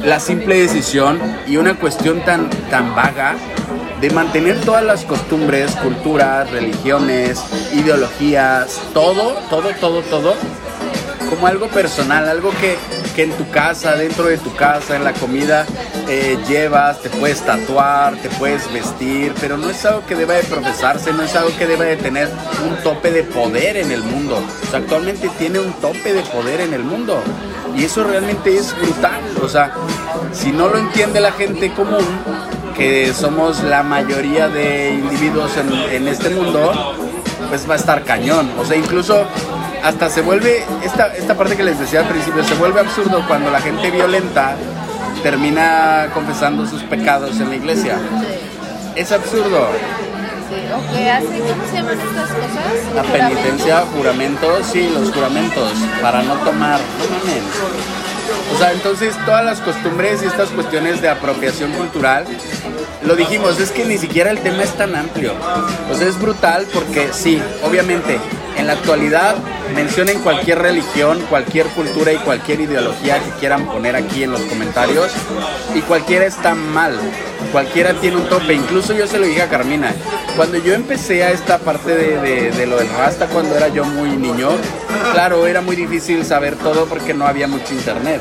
[0.04, 3.36] la simple decisión y una cuestión tan, tan vaga
[4.00, 10.34] de mantener todas las costumbres, culturas, religiones, ideologías, todo, todo, todo, todo,
[11.30, 12.76] como algo personal, algo que,
[13.16, 15.64] que en tu casa, dentro de tu casa, en la comida,
[16.06, 20.42] eh, llevas, te puedes tatuar, te puedes vestir, pero no es algo que deba de
[20.42, 22.28] profesarse, no es algo que deba de tener
[22.68, 24.36] un tope de poder en el mundo.
[24.36, 27.18] O sea, actualmente tiene un tope de poder en el mundo.
[27.74, 29.22] Y eso realmente es brutal.
[29.42, 29.72] O sea,
[30.32, 32.04] si no lo entiende la gente común,
[32.76, 36.94] que somos la mayoría de individuos en, en este mundo,
[37.48, 38.50] pues va a estar cañón.
[38.58, 39.26] O sea, incluso
[39.86, 43.52] hasta se vuelve, esta, esta parte que les decía al principio, se vuelve absurdo cuando
[43.52, 44.56] la gente violenta
[45.22, 47.96] termina confesando sus pecados en la iglesia.
[48.96, 49.68] Es absurdo.
[50.70, 52.94] ¿Cómo se llaman estas cosas?
[52.96, 55.72] La penitencia, juramentos, sí, los juramentos,
[56.02, 57.44] para no tomar, no mames.
[58.52, 62.24] O sea, entonces todas las costumbres y estas cuestiones de apropiación cultural,
[63.04, 65.32] lo dijimos, es que ni siquiera el tema es tan amplio.
[65.92, 68.18] O sea, es brutal porque sí, obviamente,
[68.56, 69.36] en la actualidad
[69.74, 75.12] mencionen cualquier religión, cualquier cultura y cualquier ideología que quieran poner aquí en los comentarios
[75.74, 76.98] y cualquiera está mal,
[77.52, 79.94] cualquiera tiene un tope, incluso yo se lo dije a Carmina,
[80.36, 84.10] cuando yo empecé a esta parte de, de, lo del rasta cuando era yo muy
[84.10, 84.50] niño,
[85.12, 88.20] claro, era muy difícil saber todo porque no había mucho internet.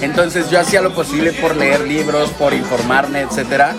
[0.00, 3.74] Entonces yo hacía lo posible por leer libros, por informarme, etcétera.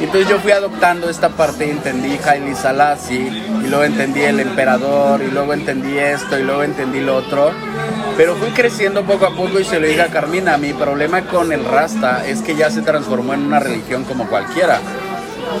[0.00, 3.28] Entonces yo fui adoptando esta parte y entendí Haile Selassie,
[3.64, 7.50] y luego entendí el emperador, y luego entendí esto, y luego entendí lo otro.
[8.16, 11.52] Pero fui creciendo poco a poco y se lo dije a Carmina, mi problema con
[11.52, 14.80] el Rasta es que ya se transformó en una religión como cualquiera.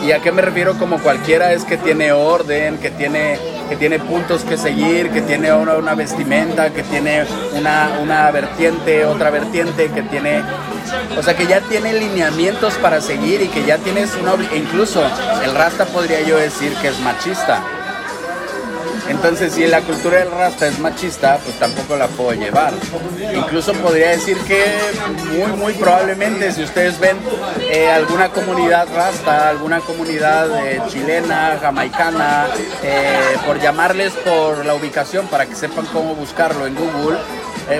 [0.02, 1.52] ¿Y a qué me refiero como cualquiera?
[1.52, 5.94] Es que tiene orden, que tiene, que tiene puntos que seguir, que tiene una, una
[5.94, 7.24] vestimenta, que tiene
[7.54, 10.42] una, una vertiente, otra vertiente, que tiene...
[11.18, 14.34] O sea, que ya tiene lineamientos para seguir y que ya tienes una...
[14.54, 15.02] Incluso
[15.44, 17.62] el rasta podría yo decir que es machista.
[19.08, 22.72] Entonces, si la cultura del rasta es machista, pues tampoco la puedo llevar.
[23.34, 24.64] Incluso podría decir que
[25.32, 27.16] muy, muy probablemente si ustedes ven
[27.70, 32.46] eh, alguna comunidad rasta, alguna comunidad eh, chilena, jamaicana,
[32.82, 37.18] eh, por llamarles por la ubicación para que sepan cómo buscarlo en Google,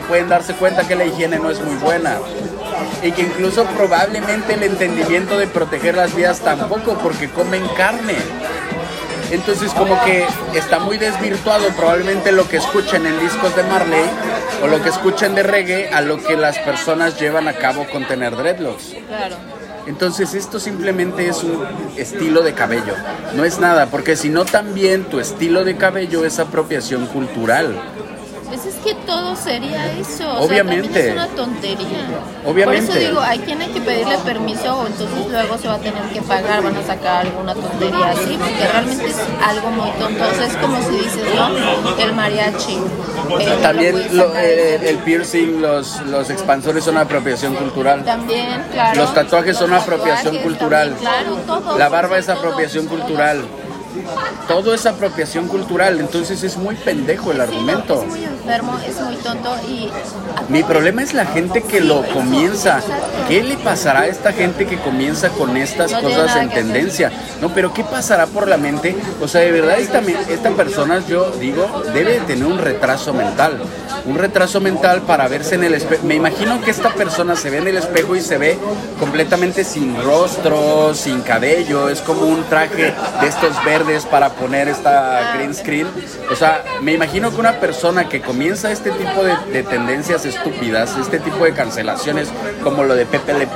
[0.07, 2.19] pueden darse cuenta que la higiene no es muy buena
[3.03, 8.17] y que incluso probablemente el entendimiento de proteger las vidas tampoco porque comen carne.
[9.31, 14.05] Entonces como que está muy desvirtuado probablemente lo que escuchen en discos de Marley
[14.63, 18.07] o lo que escuchen de reggae a lo que las personas llevan a cabo con
[18.07, 18.95] tener dreadlocks.
[19.07, 19.37] Claro.
[19.87, 21.65] Entonces esto simplemente es un
[21.97, 22.95] estilo de cabello,
[23.35, 27.75] no es nada, porque si no también tu estilo de cabello es apropiación cultural.
[28.49, 30.39] Pues es que todo sería eso.
[30.41, 31.09] Obviamente.
[31.09, 31.87] es una tontería.
[32.47, 32.87] Obviamente.
[32.87, 35.79] Por eso digo, hay quien hay que pedirle permiso o entonces luego se va a
[35.79, 40.25] tener que pagar, van a sacar alguna tontería así, porque realmente es algo muy tonto.
[40.25, 41.99] O sea, es como si dices, ¿no?
[41.99, 42.79] El mariachi.
[43.41, 43.97] Eh, También
[44.37, 48.05] eh, el piercing, los, los expansores son apropiación cultural.
[48.05, 48.97] También, claro.
[48.97, 50.97] Los tatuajes son apropiación cultural.
[50.99, 51.79] claro, todo.
[51.79, 53.68] La barba es apropiación cultural todo
[54.75, 58.03] es apropiación cultural, entonces es muy pendejo el argumento.
[58.03, 59.91] es muy enfermo, es muy tonto y...
[60.49, 62.81] Mi problema es la gente que lo comienza.
[63.29, 67.13] ¿Qué le pasará a esta gente que comienza con estas cosas en tendencia?
[67.41, 68.97] No, pero ¿qué pasará por la mente?
[69.21, 73.61] O sea, de verdad esta, esta persona, yo digo, debe tener un retraso mental.
[74.07, 76.07] Un retraso mental para verse en el espejo.
[76.07, 78.59] Me imagino que esta persona se ve en el espejo y se ve
[78.99, 81.89] completamente sin rostro, sin cabello.
[81.89, 83.78] Es como un traje de estos verdes
[84.11, 85.87] para poner esta green screen.
[86.31, 91.19] O sea, me imagino que una persona que comienza este tipo de, tendencias estúpidas, este
[91.21, 92.29] tipo de cancelaciones,
[92.63, 93.49] como lo de Pepe Le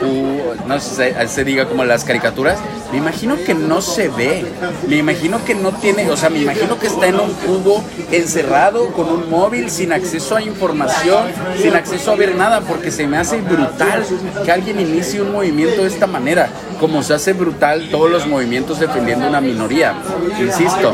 [0.66, 2.58] no sé si se diga como las caricaturas,
[2.90, 4.44] me imagino que no se ve.
[4.86, 8.92] Me imagino que no tiene, o sea, me imagino que está en un cubo encerrado
[8.92, 11.26] con un móvil sin acceso a información,
[11.60, 14.04] sin acceso a ver nada, porque se me hace brutal
[14.44, 16.48] que alguien inicie un movimiento de esta manera,
[16.82, 19.94] como se hace brutal todos los movimientos defendiendo una minoría,
[20.40, 20.92] insisto.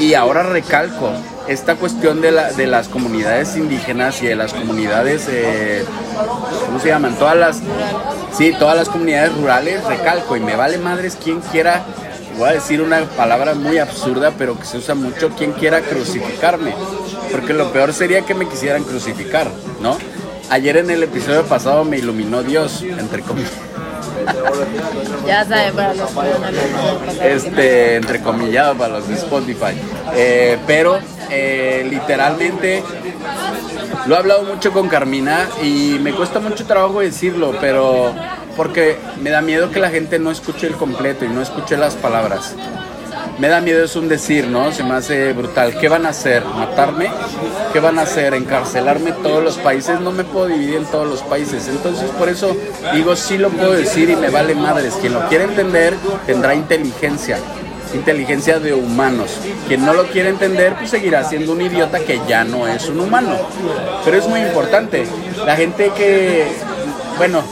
[0.00, 1.12] Y ahora recalco,
[1.46, 5.84] esta cuestión de, la, de las comunidades indígenas y de las comunidades, eh,
[6.66, 7.14] ¿cómo se llaman?
[7.14, 7.60] Todas las,
[8.36, 11.84] sí, todas las comunidades rurales, recalco, y me vale madres quien quiera
[12.36, 16.74] voy a decir una palabra muy absurda, pero que se usa mucho, quien quiera crucificarme.
[17.30, 19.48] Porque lo peor sería que me quisieran crucificar,
[19.80, 19.96] ¿no?
[20.50, 23.52] Ayer en el episodio pasado me iluminó Dios, entre comillas.
[25.26, 26.10] Ya saben, para los
[27.22, 29.74] Este, entrecomillado para los de Spotify.
[30.14, 30.98] Eh, pero
[31.30, 32.82] eh, literalmente
[34.06, 38.14] lo he hablado mucho con Carmina y me cuesta mucho trabajo decirlo, pero
[38.56, 41.94] porque me da miedo que la gente no escuche el completo y no escuche las
[41.94, 42.54] palabras.
[43.38, 44.72] Me da miedo es un decir, ¿no?
[44.72, 45.78] Se me hace brutal.
[45.78, 46.44] ¿Qué van a hacer?
[46.44, 47.08] ¿Matarme?
[47.72, 48.34] ¿Qué van a hacer?
[48.34, 50.00] ¿Encarcelarme todos los países?
[50.00, 51.68] No me puedo dividir en todos los países.
[51.68, 52.56] Entonces, por eso
[52.92, 54.94] digo, sí lo puedo decir y me vale madres.
[55.00, 55.94] Quien lo quiere entender
[56.26, 57.38] tendrá inteligencia
[57.94, 59.38] inteligencia de humanos.
[59.66, 63.00] Quien no lo quiere entender, pues seguirá siendo un idiota que ya no es un
[63.00, 63.36] humano.
[64.04, 65.06] Pero es muy importante.
[65.46, 66.46] La gente que,
[67.16, 67.42] bueno,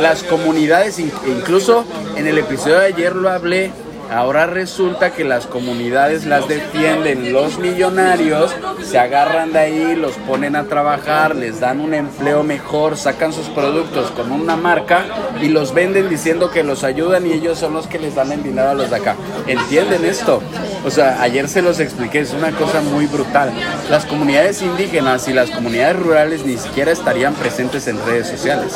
[0.00, 3.72] las comunidades, incluso en el episodio de ayer lo hablé,
[4.10, 10.56] Ahora resulta que las comunidades las defienden los millonarios, se agarran de ahí, los ponen
[10.56, 15.04] a trabajar, les dan un empleo mejor, sacan sus productos con una marca
[15.40, 18.42] y los venden diciendo que los ayudan y ellos son los que les dan el
[18.42, 19.14] dinero a los de acá.
[19.46, 20.42] ¿Entienden esto?
[20.84, 23.52] O sea, ayer se los expliqué, es una cosa muy brutal.
[23.90, 28.72] Las comunidades indígenas y las comunidades rurales ni siquiera estarían presentes en redes sociales.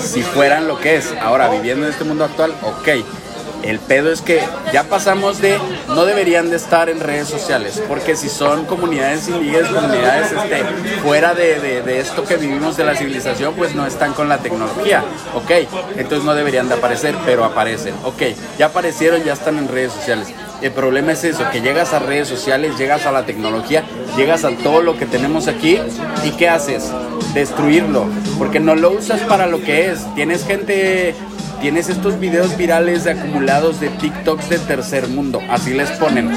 [0.00, 1.12] Si fueran lo que es.
[1.20, 3.19] Ahora, viviendo en este mundo actual, ok
[3.62, 4.40] el pedo es que
[4.72, 9.70] ya pasamos de no deberían de estar en redes sociales, porque si son comunidades indígenas,
[9.70, 10.64] comunidades este,
[11.02, 15.04] fuera de, de, esto que vivimos de la civilización, pues no están con la tecnología.
[15.34, 15.50] Ok,
[15.96, 17.94] entonces no deberían de aparecer, pero aparecen.
[18.04, 18.22] Ok,
[18.58, 20.28] ya aparecieron, ya están en redes sociales.
[20.62, 23.82] El problema es eso, que llegas a redes sociales, llegas a la tecnología,
[24.16, 25.78] llegas a todo lo que tenemos aquí
[26.22, 26.90] y ¿qué haces?
[27.32, 28.06] Destruirlo,
[28.38, 30.06] porque no lo usas para lo que es.
[30.14, 31.14] Tienes gente
[31.60, 36.30] tienes estos videos virales acumulados de TikToks de tercer mundo, así les ponen,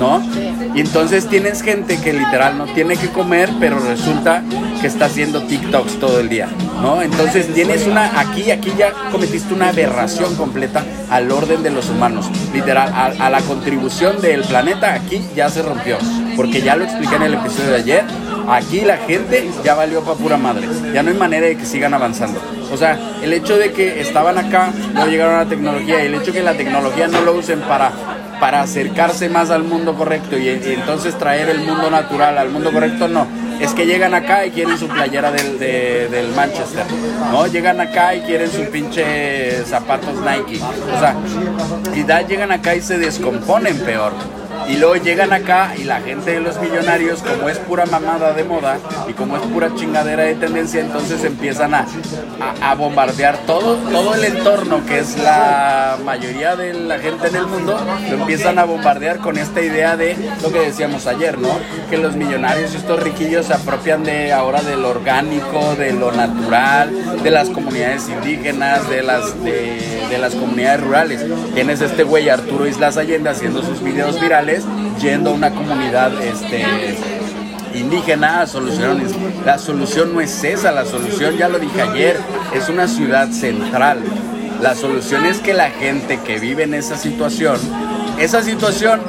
[0.00, 0.22] ¿no?
[0.74, 4.42] Y entonces tienes gente que literal no tiene que comer, pero resulta
[4.80, 6.48] que está haciendo TikToks todo el día,
[6.80, 7.02] ¿no?
[7.02, 12.30] Entonces tienes una, aquí, aquí ya cometiste una aberración completa al orden de los humanos,
[12.54, 15.98] literal, a, a la contribución del planeta, aquí ya se rompió,
[16.36, 18.04] porque ya lo expliqué en el episodio de ayer,
[18.48, 21.94] aquí la gente ya valió para pura madre, ya no hay manera de que sigan
[21.94, 22.40] avanzando.
[22.72, 26.14] O sea, el hecho de que estaban acá, no llegaron a la tecnología, y el
[26.14, 27.90] hecho de que la tecnología no lo usen para,
[28.38, 33.08] para acercarse más al mundo correcto y, entonces traer el mundo natural al mundo correcto,
[33.08, 33.26] no.
[33.60, 36.84] Es que llegan acá y quieren su playera del, del Manchester,
[37.30, 37.46] ¿no?
[37.46, 40.62] Llegan acá y quieren su pinche zapatos Nike.
[40.96, 41.14] O sea,
[41.94, 44.12] y da, llegan acá y se descomponen peor.
[44.70, 48.44] Y luego llegan acá y la gente de los millonarios, como es pura mamada de
[48.44, 48.78] moda
[49.08, 51.86] y como es pura chingadera de tendencia, entonces empiezan a,
[52.76, 57.78] bombardear todo, todo el entorno, que es la mayoría de la gente en el mundo,
[58.10, 61.50] lo empiezan a bombardear con esta idea de lo que decíamos ayer, ¿no?
[61.90, 67.30] Que los millonarios, estos riquillos, se apropian de ahora del orgánico, de lo natural, de
[67.30, 71.26] las comunidades indígenas, de las, de las comunidades rurales.
[71.54, 74.59] Tienes este güey Arturo Islas Allende haciendo sus videos virales
[75.00, 76.64] yendo a una comunidad este,
[77.74, 78.96] indígena a solucionar.
[79.44, 82.18] La solución no es esa, la solución, ya lo dije ayer,
[82.54, 84.02] es una ciudad central.
[84.60, 87.58] La solución es que la gente que vive en esa situación,
[88.18, 89.00] esa situación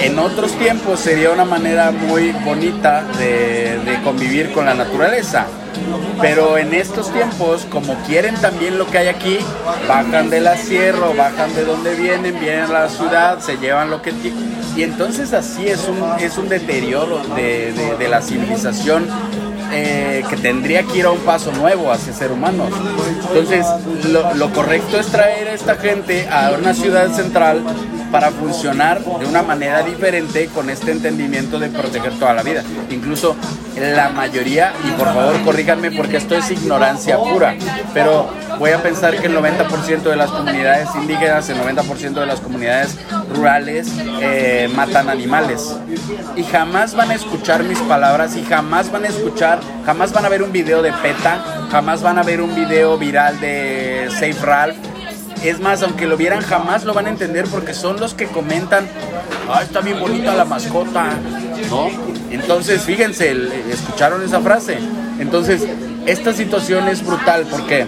[0.00, 5.46] en otros tiempos sería una manera muy bonita de, convivir con la naturaleza
[6.20, 9.38] pero en estos tiempos, como quieren también lo que hay aquí,
[9.86, 14.00] bajan de la sierra, bajan de donde vienen, vienen a la ciudad, se llevan lo
[14.00, 14.12] que
[14.76, 19.08] y entonces así es un, es un deterioro de, de, la civilización
[19.72, 22.70] eh, que tendría que ir a un paso nuevo hacia ser humanos.
[23.28, 23.66] Entonces,
[24.10, 27.62] lo, lo, correcto es traer a esta gente a una ciudad central
[28.10, 32.62] para funcionar de una manera diferente con este entendimiento de proteger toda la vida.
[32.90, 33.36] Incluso
[33.76, 37.54] la mayoría, y por favor corríganme porque esto es ignorancia pura,
[37.92, 42.40] pero voy a pensar que el 90% de las comunidades indígenas, el 90% de las
[42.40, 42.96] comunidades
[43.34, 45.76] rurales eh, matan animales.
[46.36, 50.28] Y jamás van a escuchar mis palabras y jamás van a escuchar, jamás van a
[50.28, 54.76] ver un video de PETA, jamás van a ver un video viral de Safe Ralph.
[55.42, 58.88] Es más, aunque lo vieran, jamás lo van a entender porque son los que comentan
[59.48, 61.10] ah, está bien bonita la mascota,
[61.70, 61.88] ¿no?
[62.30, 63.34] Entonces, fíjense,
[63.70, 64.78] escucharon esa frase.
[65.18, 65.66] Entonces,
[66.06, 67.86] esta situación es brutal porque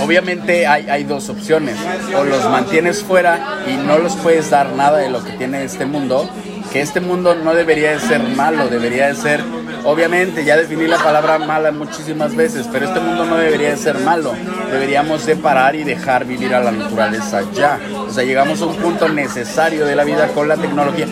[0.00, 1.76] obviamente hay, hay, dos opciones.
[2.16, 5.86] O los mantienes fuera y no los puedes dar nada de lo que tiene este
[5.86, 6.28] mundo,
[6.72, 9.44] que este mundo no debería de ser malo, debería de ser,
[9.84, 13.98] obviamente, ya definí la palabra mala muchísimas veces, pero este mundo no debería de ser
[13.98, 14.32] malo.
[14.70, 17.78] Deberíamos separar y dejar vivir a la naturaleza ya.
[18.06, 21.06] O sea, llegamos a un punto necesario de la vida con la tecnología.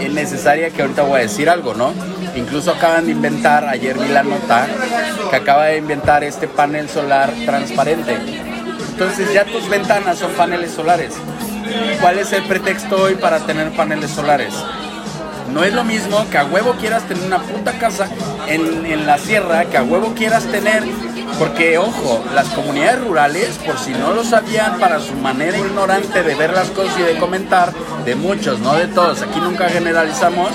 [0.00, 1.92] Es necesaria que ahorita voy a decir algo, ¿no?
[2.34, 4.66] Incluso acaban de inventar, ayer vi la nota,
[5.30, 8.16] que acaba de inventar este panel solar transparente.
[8.92, 11.14] Entonces ya tus ventanas son paneles solares.
[12.00, 14.54] ¿Cuál es el pretexto hoy para tener paneles solares?
[15.52, 18.08] No es lo mismo que a huevo quieras tener una puta casa
[18.46, 20.84] en, en la sierra, que a huevo quieras tener
[21.38, 26.34] porque, ojo, las comunidades rurales, por si no lo sabían, para su manera ignorante de
[26.34, 27.72] ver las cosas y de comentar,
[28.04, 30.50] de muchos, no de todos, aquí nunca generalizamos,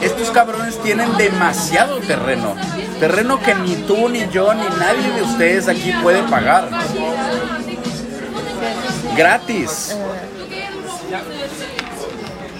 [0.00, 2.54] estos cabrones tienen demasiado terreno.
[3.00, 6.68] Terreno que ni tú, ni yo, ni nadie de ustedes aquí puede pagar.
[9.16, 9.96] Gratis.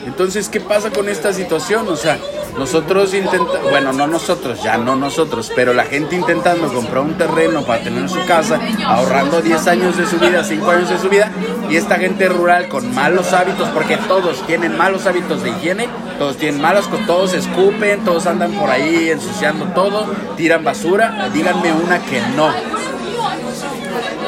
[0.07, 1.89] Entonces, ¿qué pasa con esta situación?
[1.89, 2.19] O sea,
[2.59, 7.63] nosotros intentamos, bueno, no nosotros, ya no nosotros, pero la gente intentando comprar un terreno
[7.65, 11.31] para tener su casa, ahorrando 10 años de su vida, 5 años de su vida,
[11.71, 15.89] y esta gente rural con malos hábitos, porque todos tienen malos hábitos de higiene,
[16.19, 22.01] todos tienen malas, todos escupen, todos andan por ahí ensuciando todo, tiran basura, díganme una
[22.01, 22.53] que no.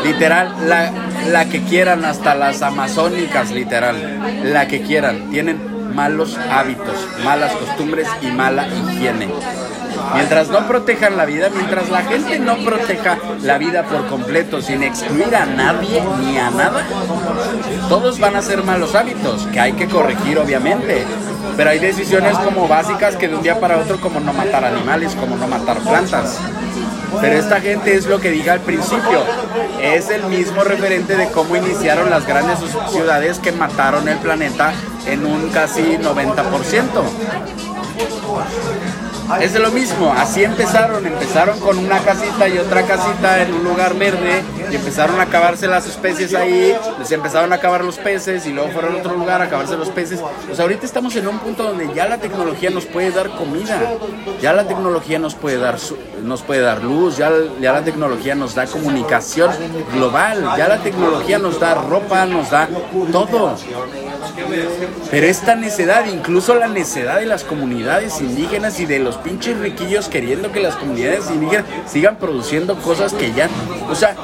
[0.05, 0.92] Literal, la,
[1.28, 8.09] la que quieran, hasta las amazónicas, literal, la que quieran, tienen malos hábitos, malas costumbres
[8.22, 9.28] y mala higiene.
[10.14, 14.82] Mientras no protejan la vida, mientras la gente no proteja la vida por completo sin
[14.82, 16.86] excluir a nadie ni a nada,
[17.88, 21.05] todos van a ser malos hábitos que hay que corregir obviamente.
[21.57, 25.14] Pero hay decisiones como básicas que de un día para otro como no matar animales,
[25.14, 26.38] como no matar plantas.
[27.20, 29.22] Pero esta gente es lo que dije al principio,
[29.82, 32.58] es el mismo referente de cómo iniciaron las grandes
[32.90, 34.72] ciudades que mataron el planeta
[35.06, 36.86] en un casi 90%.
[39.40, 43.94] Es lo mismo, así empezaron, empezaron con una casita y otra casita en un lugar
[43.94, 44.42] verde
[44.77, 48.95] empezaron a acabarse las especies ahí, les empezaron a acabar los peces y luego fueron
[48.95, 50.21] a otro lugar a acabarse los peces.
[50.47, 53.81] Pues ahorita estamos en un punto donde ya la tecnología nos puede dar comida,
[54.41, 55.77] ya la tecnología nos puede dar,
[56.23, 59.51] nos puede dar luz, ya, ya la tecnología nos da comunicación
[59.93, 62.68] global, ya la tecnología nos da ropa, nos da
[63.12, 63.57] todo.
[65.11, 70.09] Pero esta necedad, incluso la necedad de las comunidades indígenas y de los pinches riquillos
[70.09, 73.49] queriendo que las comunidades indígenas sigan produciendo cosas que ya,
[73.89, 74.14] o sea,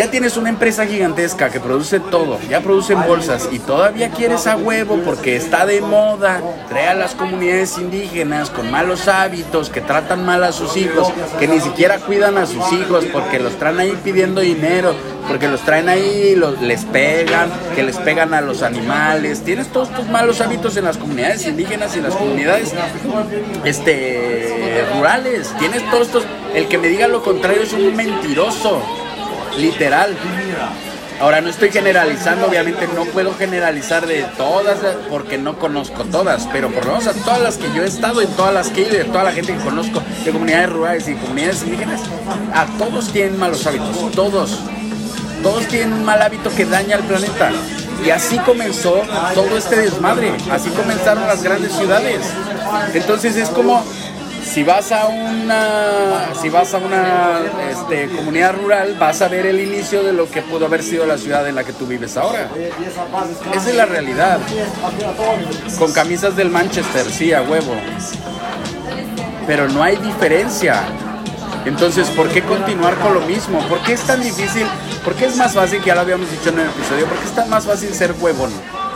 [0.00, 4.56] ya tienes una empresa gigantesca que produce todo, ya producen bolsas y todavía quieres a
[4.56, 6.40] huevo porque está de moda,
[6.70, 11.46] trae a las comunidades indígenas con malos hábitos, que tratan mal a sus hijos, que
[11.46, 14.94] ni siquiera cuidan a sus hijos porque los traen ahí pidiendo dinero,
[15.28, 19.42] porque los traen ahí, los, les pegan, que les pegan a los animales.
[19.42, 22.72] Tienes todos estos malos hábitos en las comunidades indígenas y en las comunidades
[23.66, 25.54] este, rurales.
[25.58, 26.24] Tienes todos estos.
[26.54, 28.80] El que me diga lo contrario es un mentiroso
[29.60, 30.16] literal.
[31.20, 34.78] Ahora no estoy generalizando, obviamente no puedo generalizar de todas
[35.10, 38.22] porque no conozco todas, pero por lo menos a todas las que yo he estado,
[38.22, 41.08] en todas las que he ido, de toda la gente que conozco, de comunidades rurales
[41.08, 42.00] y comunidades indígenas,
[42.54, 44.60] a todos tienen malos hábitos, todos.
[45.42, 47.50] Todos tienen un mal hábito que daña al planeta.
[48.04, 49.02] Y así comenzó
[49.34, 52.20] todo este desmadre, así comenzaron las grandes ciudades.
[52.94, 53.84] Entonces es como
[54.50, 57.40] si vas a una si vas a una
[57.70, 61.18] este, comunidad rural vas a ver el inicio de lo que pudo haber sido la
[61.18, 62.50] ciudad en la que tú vives ahora
[63.54, 64.40] esa es la realidad
[65.78, 67.74] con camisas del Manchester sí a huevo
[69.46, 70.82] pero no hay diferencia
[71.64, 73.60] entonces ¿por qué continuar con lo mismo?
[73.68, 74.66] ¿por qué es tan difícil?
[75.04, 77.06] ¿por qué es más fácil que ya lo habíamos dicho en el episodio?
[77.06, 78.50] ¿por qué es tan más fácil ser huevón?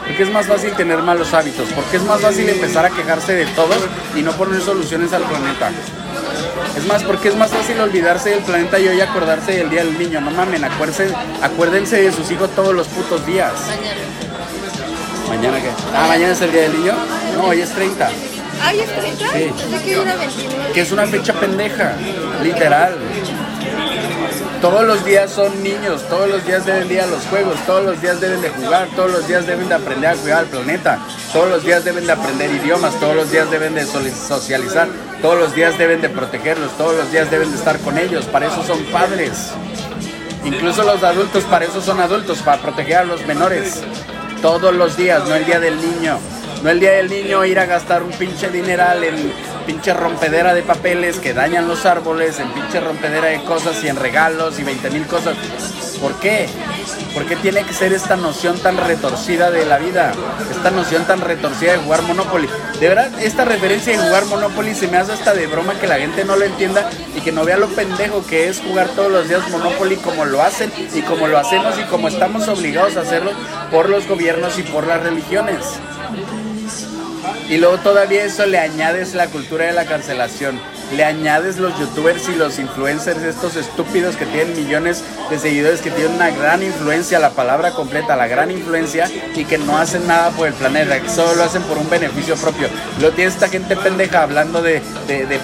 [0.07, 3.46] Porque es más fácil tener malos hábitos, porque es más fácil empezar a quejarse de
[3.46, 3.78] todos
[4.14, 5.70] y no poner soluciones al planeta.
[6.76, 9.98] Es más, porque es más fácil olvidarse del planeta y hoy acordarse del Día del
[9.98, 10.20] Niño.
[10.20, 11.09] No mamen, acuérdense,
[11.40, 13.52] acuérdense de sus hijos todos los putos días.
[13.68, 14.00] Mañana.
[15.28, 15.70] ¿Mañana qué?
[15.94, 16.94] Ah, mañana es el Día del Niño.
[17.36, 18.11] No, hoy es 30.
[18.62, 19.32] ¿Ah, hoy es 30?
[19.32, 19.52] Sí.
[19.84, 21.94] Que, que es una fecha pendeja,
[22.42, 22.96] literal.
[24.64, 28.00] Todos los días son niños, todos los días deben ir a los juegos, todos los
[28.00, 30.98] días deben de jugar, todos los días deben de aprender a cuidar al planeta,
[31.34, 34.88] todos los días deben de aprender idiomas, todos los días deben de socializar,
[35.20, 38.46] todos los días deben de protegerlos, todos los días deben de estar con ellos, para
[38.46, 39.50] eso son padres.
[40.46, 43.82] Incluso los adultos, para eso son adultos, para proteger a los menores.
[44.40, 46.18] Todos los días, no el día del niño.
[46.62, 49.30] No el día del niño ir a gastar un pinche dineral en
[49.64, 53.96] pinche rompedera de papeles que dañan los árboles, en pinche rompedera de cosas y en
[53.96, 55.36] regalos y 20 mil cosas.
[56.00, 56.46] ¿Por qué?
[57.14, 60.12] ¿Por qué tiene que ser esta noción tan retorcida de la vida?
[60.50, 62.48] Esta noción tan retorcida de jugar Monopoly.
[62.80, 65.96] De verdad, esta referencia de jugar Monopoly se me hace hasta de broma que la
[65.96, 69.28] gente no lo entienda y que no vea lo pendejo que es jugar todos los
[69.28, 73.32] días Monopoly como lo hacen y como lo hacemos y como estamos obligados a hacerlo
[73.70, 75.78] por los gobiernos y por las religiones.
[77.49, 80.59] Y luego todavía eso le añades la cultura de la cancelación.
[80.97, 85.90] Le añades los youtubers y los influencers, estos estúpidos que tienen millones de seguidores, que
[85.90, 90.30] tienen una gran influencia, la palabra completa, la gran influencia, y que no hacen nada
[90.30, 92.68] por el planeta, que solo lo hacen por un beneficio propio.
[93.01, 94.80] Lo tiene esta gente pendeja hablando de,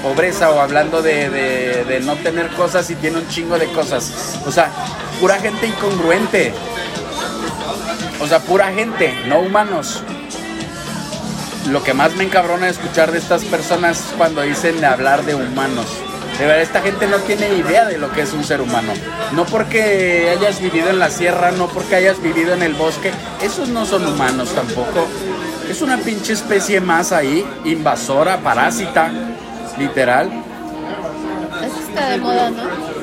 [0.02, 4.38] pobreza o hablando de, de no tener cosas y tiene un chingo de cosas.
[4.46, 4.70] O sea,
[5.20, 6.54] pura gente incongruente.
[8.20, 10.02] O sea, pura gente, no humanos
[11.68, 15.34] lo que más me encabrona escuchar de estas personas es cuando dicen de hablar de
[15.34, 15.86] humanos.
[16.38, 18.94] De verdad, esta gente no tiene idea de lo que es un ser humano.
[19.32, 23.12] No porque hayas vivido en la sierra, no porque hayas vivido en el bosque.
[23.42, 25.06] Esos no son humanos tampoco.
[25.68, 29.10] Es una pinche especie más ahí, invasora, parásita,
[29.78, 30.30] literal.
[31.62, 32.62] Eso está de moda, ¿no?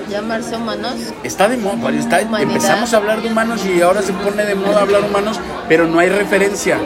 [0.10, 0.96] Llamarse humanos.
[1.24, 4.82] Está de moda, está, empezamos a hablar de humanos y ahora se pone de moda
[4.82, 6.80] hablar humanos, pero no hay referencia.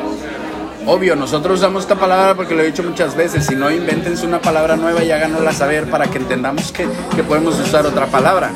[0.87, 3.45] Obvio, nosotros usamos esta palabra porque lo he dicho muchas veces.
[3.45, 7.59] Si no, invéntense una palabra nueva y háganosla saber para que entendamos que, que podemos
[7.59, 8.51] usar otra palabra.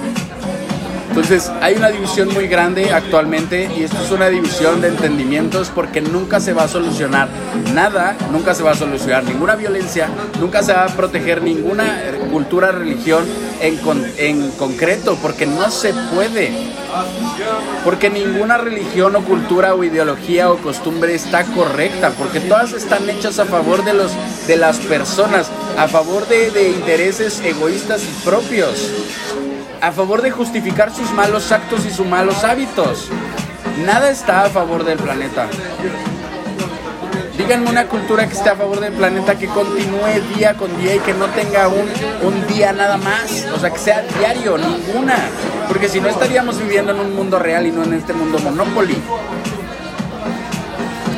[1.15, 6.01] Entonces, hay una división muy grande actualmente y esto es una división de entendimientos porque
[6.01, 7.29] nunca se va a solucionar
[7.73, 10.09] nada, nunca se va a solucionar ninguna violencia,
[10.41, 13.23] nunca se va a proteger ninguna cultura, religión
[13.61, 16.51] en, concreto, porque no se puede.
[17.85, 23.39] Porque ninguna religión o cultura o ideología o costumbre está correcta, porque todas están hechas
[23.39, 24.11] a favor de, los,
[24.47, 28.91] de las personas, a favor de intereses egoístas y propios
[29.85, 33.07] a favor de justificar sus malos actos y sus malos hábitos.
[33.85, 35.47] Nada está a favor del planeta.
[37.37, 40.99] Díganme una cultura que esté a favor del planeta, que continúe día con día y
[40.99, 41.87] que no tenga un,
[42.23, 43.45] un día nada más.
[43.53, 45.17] O sea, que sea diario, ninguna.
[45.67, 48.97] Porque si no estaríamos viviendo en un mundo real y no en este mundo Monopoly.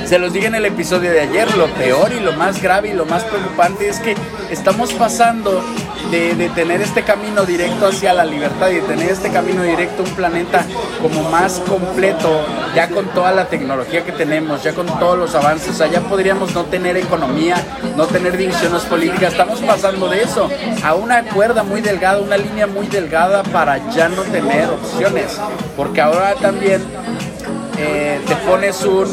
[0.07, 2.93] Se los dije en el episodio de ayer, lo peor y lo más grave y
[2.93, 4.15] lo más preocupante es que
[4.49, 5.61] estamos pasando
[6.09, 10.05] de, tener este camino directo hacia la libertad y de tener este camino directo a
[10.05, 10.65] un planeta
[11.01, 15.71] como más completo, ya con toda la tecnología que tenemos, ya con todos los avances,
[15.71, 17.57] o sea, ya podríamos no tener economía,
[17.97, 20.49] no tener divisiones políticas, estamos pasando de eso
[20.85, 25.37] a una cuerda muy delgada, una línea muy delgada para ya no tener opciones,
[25.75, 26.81] porque ahora también
[27.77, 29.07] eh, te pones un,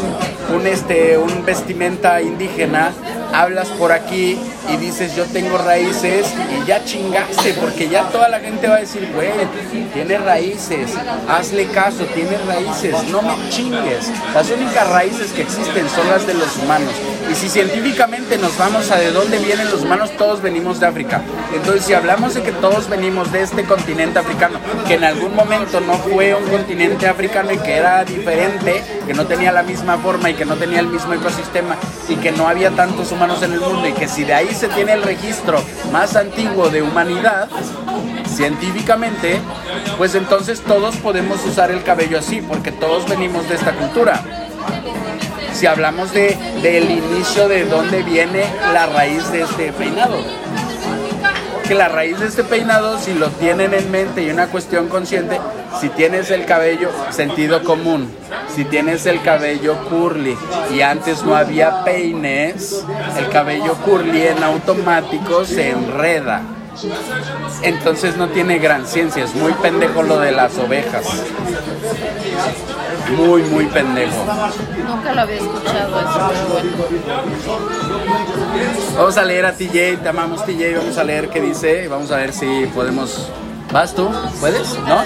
[0.55, 2.93] un, este, un vestimenta indígena,
[3.33, 4.39] hablas por aquí
[4.69, 8.81] y dices yo tengo raíces y ya chingaste, porque ya toda la gente va a
[8.81, 9.31] decir, güey,
[9.93, 10.93] tiene raíces,
[11.29, 14.11] hazle caso, tiene raíces, no me chingues.
[14.35, 16.93] Las únicas raíces que existen son las de los humanos.
[17.31, 21.23] Y si científicamente nos vamos a de dónde vienen los humanos, todos venimos de África.
[21.55, 25.81] Entonces, si hablamos de que todos venimos de este continente africano, que en algún momento
[25.81, 30.31] no fue un continente africano y que era diferente, que no tenía la misma forma
[30.31, 31.77] y que no tenía el mismo ecosistema
[32.09, 34.69] y que no había tantos humanos en el mundo y que si de ahí se
[34.69, 37.49] tiene el registro más antiguo de humanidad,
[38.27, 39.41] científicamente,
[39.99, 44.23] pues entonces todos podemos usar el cabello así, porque todos venimos de esta cultura
[45.55, 50.44] si hablamos de, del inicio de dónde viene la raíz de este peinado.
[51.67, 55.41] Que la raíz de este peinado, si lo tienen en mente y una cuestión consciente,
[55.81, 58.11] si tienes el cabello, sentido común,
[58.55, 60.37] si tienes el cabello curly
[60.75, 62.85] y antes no había peines,
[63.19, 66.43] el cabello curly en automático se enreda.
[67.63, 71.07] Entonces no tiene gran ciencia, es muy pendejo lo de las ovejas.
[73.13, 74.25] Muy, muy pendejo.
[74.87, 77.59] Nunca lo había escuchado eso,
[78.97, 82.17] Vamos a leer a TJ, te amamos TJ, vamos a leer qué dice, vamos a
[82.17, 83.31] ver si podemos...
[83.73, 84.09] ¿Vas tú?
[84.41, 84.79] ¿Puedes?
[84.87, 85.03] ¿No?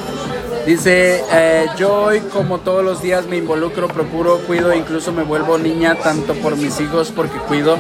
[0.67, 5.57] Dice, eh, yo hoy como todos los días me involucro, procuro, cuido, incluso me vuelvo
[5.57, 7.79] niña tanto por mis hijos porque cuido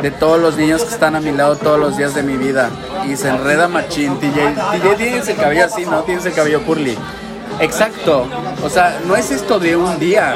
[0.00, 2.70] de todos los niños que están a mi lado todos los días de mi vida.
[3.06, 4.54] Y se enreda machín, TJ.
[4.72, 6.02] TJ tienes el cabello así, ¿no?
[6.02, 6.96] Tienes el cabello curly.
[7.58, 8.26] Exacto.
[8.62, 10.34] O sea, no es esto de un día.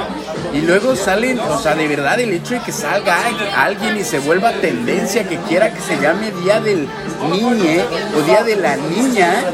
[0.53, 3.18] Y luego salen, o sea, de verdad el hecho de que salga
[3.57, 6.89] alguien y se vuelva tendencia que quiera que se llame Día del
[7.30, 7.85] Niñe
[8.16, 9.45] o Día de la Niña,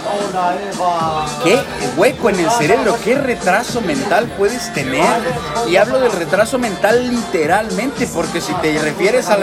[1.43, 1.59] qué
[1.97, 5.05] hueco en el cerebro, qué retraso mental puedes tener.
[5.69, 9.37] Y hablo del retraso mental literalmente, porque si te refieres a,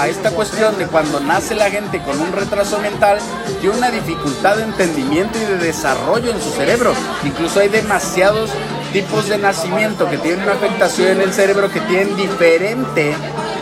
[0.00, 3.18] a esta cuestión de cuando nace la gente con un retraso mental,
[3.60, 6.92] tiene una dificultad de entendimiento y de desarrollo en su cerebro.
[7.24, 8.50] Incluso hay demasiados
[8.94, 13.12] tipos de nacimiento que tienen una afectación en el cerebro que tienen diferente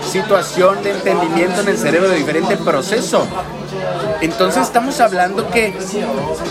[0.07, 3.26] situación de entendimiento en el cerebro, de diferente proceso.
[4.20, 5.74] Entonces estamos hablando que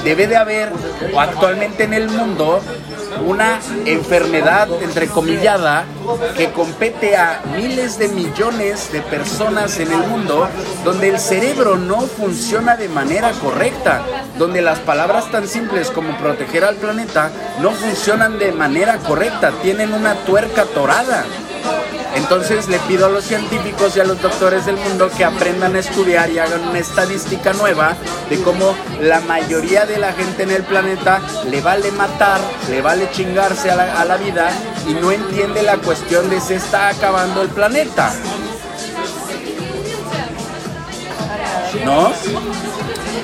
[0.03, 0.71] debe de haber,
[1.13, 2.59] o actualmente en el mundo,
[3.25, 5.85] una enfermedad entrecomillada
[6.35, 10.47] que compete a miles de millones de personas en el mundo
[10.83, 14.01] donde el cerebro no funciona de manera correcta,
[14.37, 19.93] donde las palabras tan simples como proteger al planeta no funcionan de manera correcta, tienen
[19.93, 21.23] una tuerca torada.
[22.15, 25.79] Entonces le pido a los científicos y a los doctores del mundo que aprendan a
[25.79, 27.95] estudiar y hagan una estadística nueva
[28.29, 32.39] de cómo la mayoría de la gente en el planeta le vale matar,
[32.69, 34.51] le vale chingarse a la, vida
[34.87, 38.13] y no entiende la cuestión de se está acabando el planeta.
[41.85, 42.11] ¿No?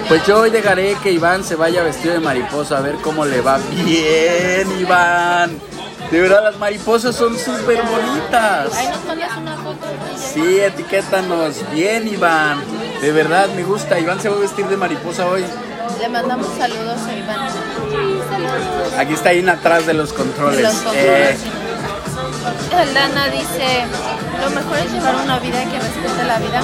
[0.07, 3.41] Pues yo hoy dejaré que Iván se vaya vestido de mariposa a ver cómo le
[3.41, 3.59] va.
[3.83, 5.76] Bien, Iván.
[6.11, 8.73] De verdad, las mariposas son súper bonitas.
[8.75, 9.87] Ahí nos mandas una foto.
[10.15, 11.69] Sí, etiquétanos.
[11.71, 12.63] Bien, Iván.
[13.01, 13.99] De verdad, me gusta.
[13.99, 15.43] Iván se va a vestir de mariposa hoy.
[15.99, 17.49] Le mandamos saludos a Iván.
[18.97, 20.57] Aquí está Ina atrás de los controles.
[20.57, 21.39] De los controles.
[21.41, 23.85] Eh, Aldana dice,
[24.41, 26.61] lo mejor es llevar una vida que respete la vida.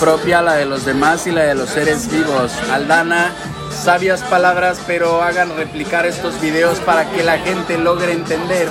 [0.00, 2.52] Propia, la de los demás y la de los seres vivos.
[2.72, 3.32] Aldana,
[3.78, 8.68] sabias palabras, pero hagan replicar estos videos para que la gente logre entender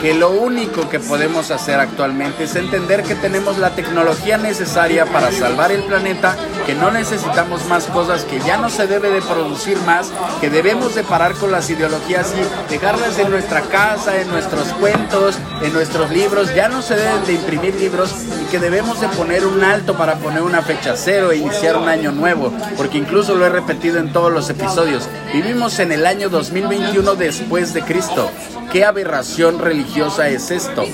[0.00, 5.32] que lo único que podemos hacer actualmente es entender que tenemos la tecnología necesaria para
[5.32, 6.36] salvar el planeta,
[6.66, 10.94] que no necesitamos más cosas, que ya no se debe de producir más, que debemos
[10.94, 16.10] de parar con las ideologías y dejarlas en nuestra casa, en nuestros cuentos, en nuestros
[16.10, 19.96] libros, ya no se deben de imprimir libros y que debemos de poner un alto
[19.96, 23.98] para poner una fecha cero e iniciar un año nuevo, porque incluso lo he repetido
[23.98, 28.30] en todos los episodios, vivimos en el año 2021 después de Cristo.
[28.70, 30.84] ¿Qué aberración religiosa es esto?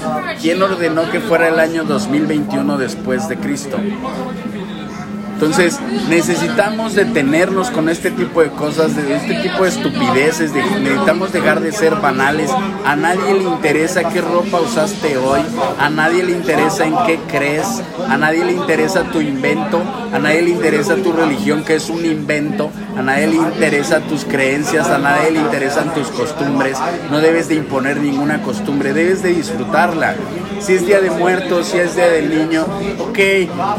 [0.41, 3.79] ¿Quién ordenó que fuera el año 2021 después de Cristo?
[5.35, 11.61] Entonces necesitamos detenernos con este tipo de cosas, de este tipo de estupideces, necesitamos dejar
[11.61, 12.51] de ser banales.
[12.87, 15.41] A nadie le interesa qué ropa usaste hoy,
[15.79, 19.83] a nadie le interesa en qué crees, a nadie le interesa tu invento,
[20.15, 24.25] a nadie le interesa tu religión que es un invento, a nadie le interesa tus
[24.25, 26.79] creencias, a nadie le interesan tus costumbres.
[27.11, 30.15] No debes de imponer ninguna costumbre, debes de disfrutarla.
[30.61, 32.65] Si es día de muertos, si es día del niño,
[33.01, 33.19] ok,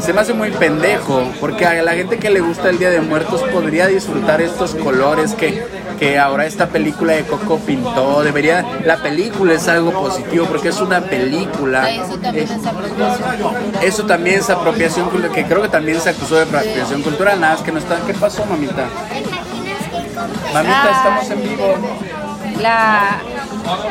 [0.00, 3.00] se me hace muy pendejo porque a la gente que le gusta el Día de
[3.00, 5.64] Muertos podría disfrutar estos colores que,
[5.98, 8.22] que ahora esta película de Coco pintó.
[8.22, 11.88] Debería, la película es algo positivo porque es una película.
[11.90, 13.84] Eso también es apropiación cultural.
[13.84, 17.40] Eso también es apropiación cultural, que creo que también se acusó de apropiación cultural.
[17.40, 17.98] Nada, es que no está.
[18.06, 18.88] ¿Qué pasó, mamita?
[20.52, 21.74] Mamita, estamos en vivo.
[22.60, 23.20] La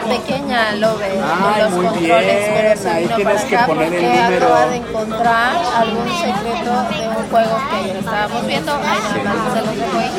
[0.07, 2.51] pequeña lo ve Ay, los muy controles, bien.
[2.55, 4.45] pero se Ahí vino tienes que acá poner el porque número.
[4.47, 8.71] acaba de encontrar algún secreto de un juego que ayer estábamos viendo.
[8.73, 10.11] Ahí nada más se los dejo ahí.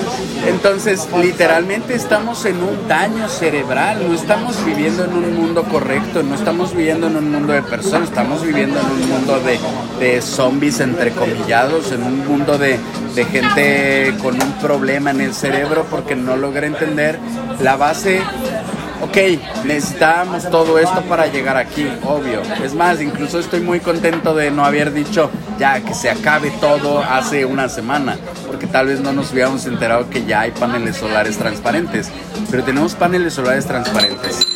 [0.49, 6.35] Entonces, literalmente estamos en un daño cerebral, no estamos viviendo en un mundo correcto, no
[6.35, 9.59] estamos viviendo en un mundo de personas, estamos viviendo en un mundo de,
[9.99, 12.79] de zombies entrecomillados, en un mundo de,
[13.15, 17.19] de gente con un problema en el cerebro porque no logra entender
[17.61, 18.21] la base
[19.03, 19.16] ok,
[19.64, 22.42] necesitábamos todo esto para llegar aquí, obvio.
[22.64, 27.03] Es más, incluso estoy muy contento de no haber dicho ya que se acabe todo
[27.03, 28.16] hace una semana,
[28.47, 32.11] porque tal vez no nos hubiéramos enterado que ya hay paneles solares transparentes.
[32.51, 34.47] Pero tenemos paneles solares transparentes.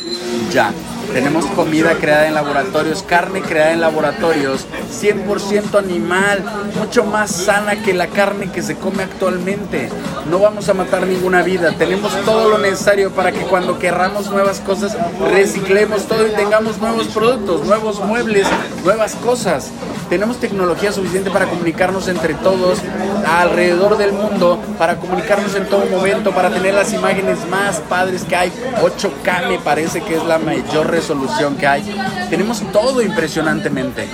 [0.51, 0.71] Ya.
[1.13, 4.65] Tenemos comida creada en laboratorios, carne creada en laboratorios,
[5.01, 6.43] 100% animal,
[6.79, 9.89] mucho más sana que la carne que se come actualmente.
[10.29, 14.61] No vamos a matar ninguna vida, tenemos todo lo necesario para que cuando querramos nuevas
[14.61, 14.95] cosas,
[15.31, 18.47] reciclemos todo y tengamos nuevos productos, nuevos muebles,
[18.85, 19.69] nuevas cosas.
[20.09, 22.79] Tenemos tecnología suficiente para comunicarnos entre todos
[23.25, 28.35] alrededor del mundo, para comunicarnos en todo momento, para tener las imágenes más padres que
[28.35, 28.51] hay.
[28.81, 31.83] 8K me parece que es la mayor resolución que hay.
[32.29, 34.07] Tenemos todo impresionantemente.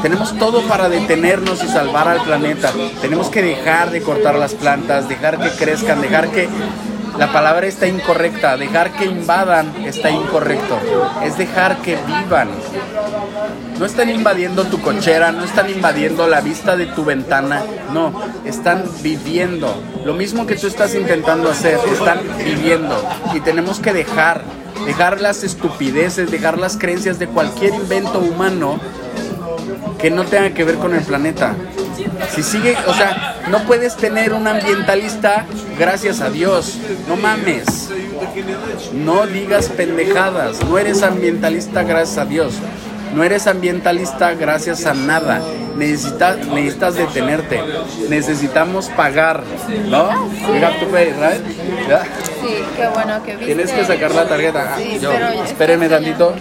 [0.00, 2.72] Tenemos todo para detenernos y salvar al planeta.
[3.02, 6.48] Tenemos que dejar de cortar las plantas, dejar que crezcan, dejar que
[7.18, 8.56] La palabra está incorrecta.
[8.56, 10.78] Dejar que invadan está incorrecto.
[11.22, 12.48] Es dejar que vivan.
[13.78, 17.62] No están invadiendo tu cochera, no están invadiendo la vista de tu ventana.
[17.92, 18.12] No,
[18.46, 19.74] están viviendo.
[20.06, 22.96] Lo mismo que tú estás intentando hacer, están viviendo.
[23.34, 24.42] Y tenemos que dejar,
[24.86, 28.80] dejar las estupideces, dejar las creencias de cualquier invento humano
[29.98, 31.54] que no tenga que ver con el planeta.
[32.34, 35.46] Si sigue, o sea, no puedes tener un ambientalista
[35.78, 36.78] gracias a Dios.
[37.08, 37.90] No mames.
[38.92, 40.62] No digas pendejadas.
[40.64, 42.54] No eres ambientalista gracias a Dios.
[43.12, 45.40] No eres ambientalista gracias a nada.
[45.76, 47.60] Necesitas, necesitas detenerte.
[48.08, 49.42] Necesitamos pagar,
[49.88, 50.28] ¿no?
[50.52, 51.88] Mira tu fe, ¿right?
[51.88, 52.02] ¿Ya?
[52.02, 53.46] Sí, qué bueno que viste.
[53.46, 54.76] Tienes que sacar la tarjeta.
[54.76, 56.34] Sí, Yo, pero espéreme está tantito.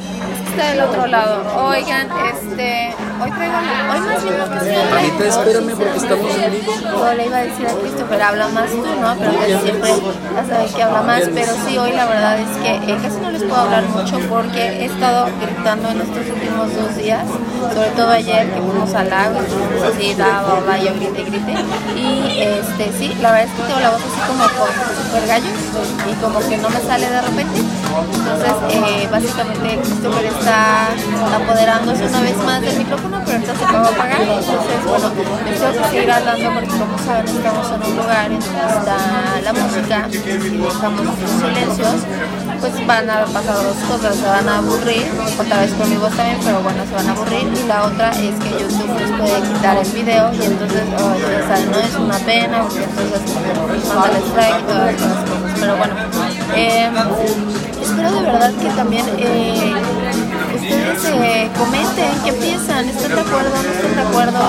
[0.52, 1.66] Está del otro lado.
[1.66, 2.94] Oigan, este,
[3.24, 6.74] hoy traigo, hoy más bien que sí Anita, espérame porque estamos en vivo.
[6.82, 9.16] Yo le iba a decir a Christopher, habla más tú, ¿no?
[9.18, 9.94] Pero casi siempre
[10.36, 11.24] ya sabes que habla más.
[11.34, 14.62] Pero sí, hoy la verdad es que eh, casi no les puedo hablar mucho porque
[14.62, 17.26] he estado gritando en estos últimos dos días.
[17.74, 21.56] Sobre todo ayer que fuimos al lago, entonces así, da, va, va, yo grite, grite.
[21.96, 25.50] Y este, sí, la verdad es que tengo la voz así como super gallo
[26.10, 27.62] y como que no me sale de repente.
[27.92, 33.90] Entonces, eh, básicamente Christopher está apoderándose una vez más del micrófono, pero ahorita se acaba
[33.90, 34.22] de apagar.
[34.22, 35.12] Entonces, bueno,
[35.46, 38.98] les tengo que seguir hablando porque como saben estamos en un lugar en donde está
[39.44, 41.96] la música y dejamos estos silencios,
[42.60, 45.06] pues van a pasar dos cosas, se van a aburrir,
[45.40, 47.48] otra vez con mi voz también, pero bueno, se van a aburrir.
[47.54, 51.48] Y la otra es que YouTube les puede quitar el video y entonces, oh, ya
[51.48, 53.22] saben, no es una pena porque entonces
[53.94, 55.94] manda el strike todas esas cosas, pero bueno,
[56.56, 56.90] eh,
[57.82, 59.74] espero de verdad que también eh,
[60.74, 64.40] eh, comenten qué piensan, ¿están de acuerdo no están de acuerdo?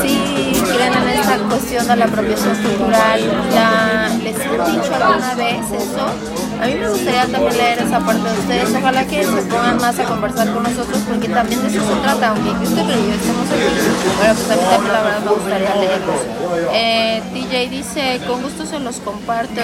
[0.00, 3.20] Si creen en esta cuestión de la apropiación cultural,
[3.52, 6.06] la, les han dicho alguna vez eso.
[6.62, 8.74] A mí me gustaría también leer esa parte de ustedes.
[8.76, 12.28] Ojalá que se pongan más a conversar con nosotros porque también de eso se trata.
[12.28, 15.74] Aunque Christopher y yo estemos aquí, bueno, pues a mí también la verdad me gustaría
[15.74, 16.20] leerlos.
[16.72, 19.62] Eh, DJ dice, con gusto se los comparto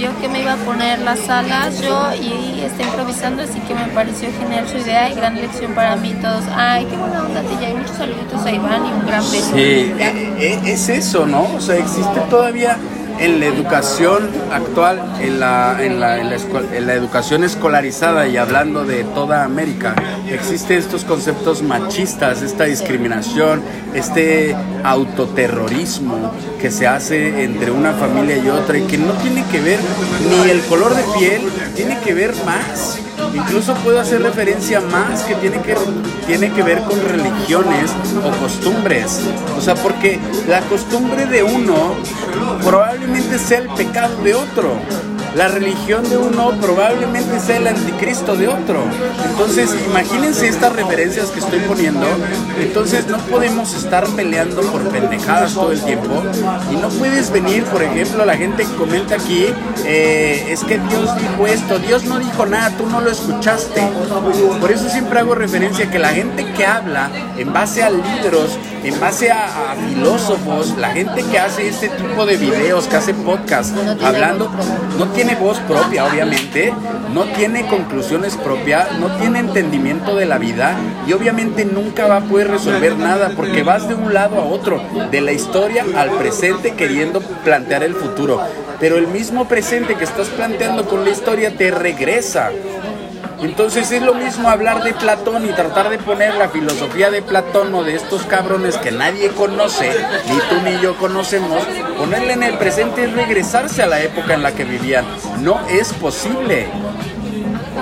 [0.00, 3.84] vio que me iba a poner las alas yo y está improvisando, así que me
[3.88, 6.42] pareció genial su idea y gran lección para mí todos.
[6.56, 7.68] Ay, qué buena onda, tía.
[7.68, 9.54] Y muchos saluditos a Iván y un gran beso.
[9.54, 11.42] Sí, e- e- es eso, ¿no?
[11.54, 12.78] O sea, existe todavía
[13.20, 19.04] en la educación actual, en la, en la, en la, educación escolarizada y hablando de
[19.04, 19.94] toda América,
[20.28, 23.62] existen estos conceptos machistas, esta discriminación,
[23.94, 29.60] este autoterrorismo que se hace entre una familia y otra y que no tiene que
[29.60, 29.78] ver
[30.28, 31.42] ni el color de piel,
[31.76, 32.98] tiene que ver más.
[33.34, 35.76] Incluso puedo hacer referencia más que tiene que,
[36.26, 37.90] tiene que ver con religiones
[38.24, 39.20] o costumbres.
[39.56, 40.18] O sea, porque
[40.48, 41.94] la costumbre de uno
[42.64, 44.78] probablemente sea el pecado de otro.
[45.36, 48.82] La religión de uno probablemente sea el anticristo de otro.
[49.30, 52.04] Entonces, imagínense estas referencias que estoy poniendo.
[52.60, 56.22] Entonces, no podemos estar peleando por pendejadas todo el tiempo.
[56.72, 59.46] Y no puedes venir, por ejemplo, la gente que comenta aquí,
[59.84, 61.78] eh, es que Dios dijo esto.
[61.78, 63.82] Dios no dijo nada, tú no lo escuchaste.
[64.60, 67.08] Por eso siempre hago referencia a que la gente que habla
[67.38, 72.26] en base a libros, en base a, a filósofos, la gente que hace este tipo
[72.26, 74.50] de videos, que hace podcast, No tiene hablando,
[74.98, 76.72] no tiene voz propia, obviamente,
[77.12, 82.20] no tiene conclusiones propias, no tiene entendimiento de la vida y obviamente nunca va a
[82.22, 86.74] poder resolver nada porque vas de un lado a otro, de la historia al presente
[86.74, 88.40] queriendo plantear el futuro.
[88.78, 92.50] Pero el mismo presente que estás planteando con la historia te regresa.
[93.42, 97.74] Entonces es lo mismo hablar de Platón y tratar de poner la filosofía de Platón
[97.74, 99.90] o de estos cabrones que nadie conoce,
[100.28, 101.62] ni tú ni yo conocemos,
[101.96, 105.06] ponerle en el presente es regresarse a la época en la que vivían.
[105.40, 106.68] No es posible.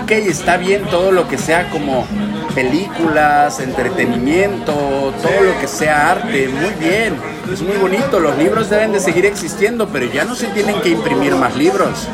[0.02, 2.06] Ok, está bien todo lo que sea como
[2.54, 7.16] películas, entretenimiento, todo lo que sea arte, muy bien,
[7.52, 10.90] es muy bonito, los libros deben de seguir existiendo, pero ya no se tienen que
[10.90, 12.08] imprimir más libros.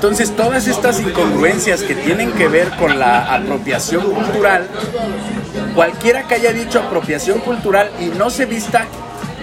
[0.00, 4.66] Entonces todas estas incongruencias que tienen que ver con la apropiación cultural,
[5.74, 8.86] cualquiera que haya dicho apropiación cultural y no se vista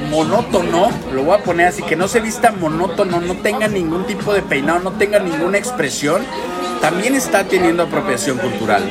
[0.10, 4.34] monótono, lo voy a poner así, que no se vista monótono, no tenga ningún tipo
[4.34, 6.24] de peinado, no tenga ninguna expresión,
[6.82, 8.82] también está teniendo apropiación cultural.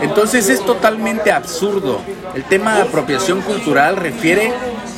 [0.00, 2.00] Entonces es totalmente absurdo.
[2.34, 4.50] El tema de apropiación cultural refiere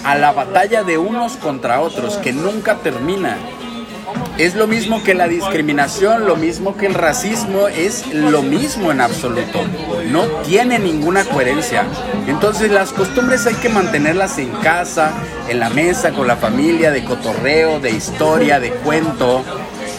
[0.04, 3.36] a la batalla de unos contra otros, que nunca termina.
[4.38, 9.00] Es lo mismo que la discriminación, lo mismo que el racismo, es lo mismo en
[9.00, 9.60] absoluto.
[10.10, 11.84] No tiene ninguna coherencia.
[12.26, 15.12] Entonces las costumbres hay que mantenerlas en casa,
[15.48, 19.42] en la mesa, con la familia, de cotorreo, de historia, de cuento.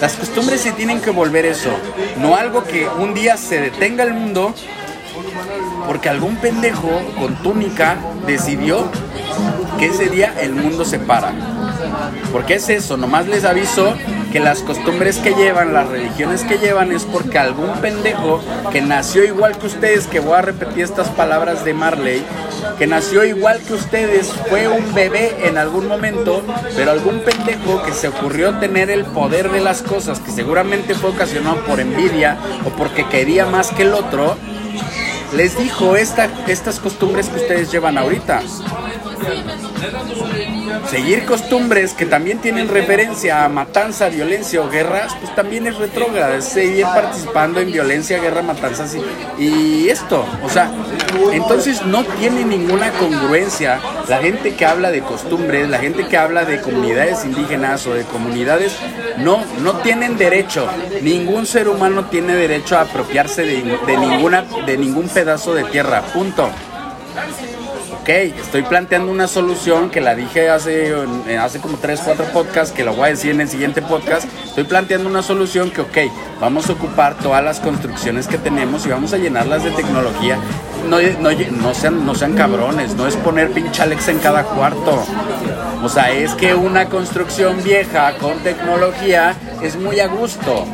[0.01, 1.71] Las costumbres se tienen que volver eso,
[2.19, 4.53] no algo que un día se detenga el mundo
[5.87, 7.97] porque algún pendejo con túnica
[8.27, 8.89] decidió
[9.79, 11.31] que ese día el mundo se para.
[12.31, 13.93] Porque es eso, nomás les aviso
[14.31, 19.23] que las costumbres que llevan, las religiones que llevan es porque algún pendejo que nació
[19.23, 22.23] igual que ustedes, que voy a repetir estas palabras de Marley,
[22.77, 26.43] que nació igual que ustedes, fue un bebé en algún momento,
[26.75, 31.11] pero algún pendejo que se ocurrió tener el poder de las cosas, que seguramente fue
[31.11, 34.35] ocasionado por envidia o porque quería más que el otro,
[35.35, 38.41] les dijo esta, estas costumbres que ustedes llevan ahorita
[40.89, 46.41] seguir costumbres que también tienen referencia a matanza, violencia o guerras, pues también es retrógrada,
[46.41, 48.95] seguir participando en violencia, guerra, matanzas
[49.37, 50.71] y, esto, o sea,
[51.31, 56.45] entonces no tiene ninguna congruencia la gente que habla de costumbres, la gente que habla
[56.45, 58.75] de comunidades indígenas o de comunidades,
[59.17, 60.67] no, no tienen derecho,
[61.01, 66.01] ningún ser humano tiene derecho a apropiarse de, de ninguna, de ningún pedazo de tierra,
[66.13, 66.49] punto
[68.07, 70.95] ok, estoy planteando una solución que la dije hace,
[71.37, 74.25] hace como 3, 4 podcasts, que lo voy a decir en el siguiente podcast.
[74.45, 75.97] Estoy planteando una solución que, ok,
[76.39, 80.37] vamos a ocupar todas las construcciones que tenemos y vamos a llenarlas de tecnología.
[80.87, 85.03] No, no, no, sean, no sean cabrones, no es poner pinche Alexa en cada cuarto.
[85.83, 90.65] O sea, es que una construcción vieja con tecnología es muy a gusto.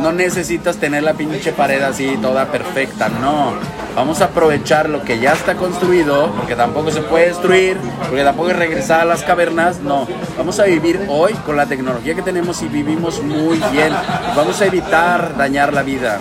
[0.00, 3.54] No necesitas tener la pinche pared así toda perfecta, no.
[3.96, 7.76] Vamos a aprovechar lo que ya está construido, porque tampoco se puede destruir,
[8.06, 10.06] porque tampoco es regresar a las cavernas, no.
[10.36, 13.92] Vamos a vivir hoy con la tecnología que tenemos y vivimos muy bien.
[14.36, 16.20] Vamos a evitar dañar la vida.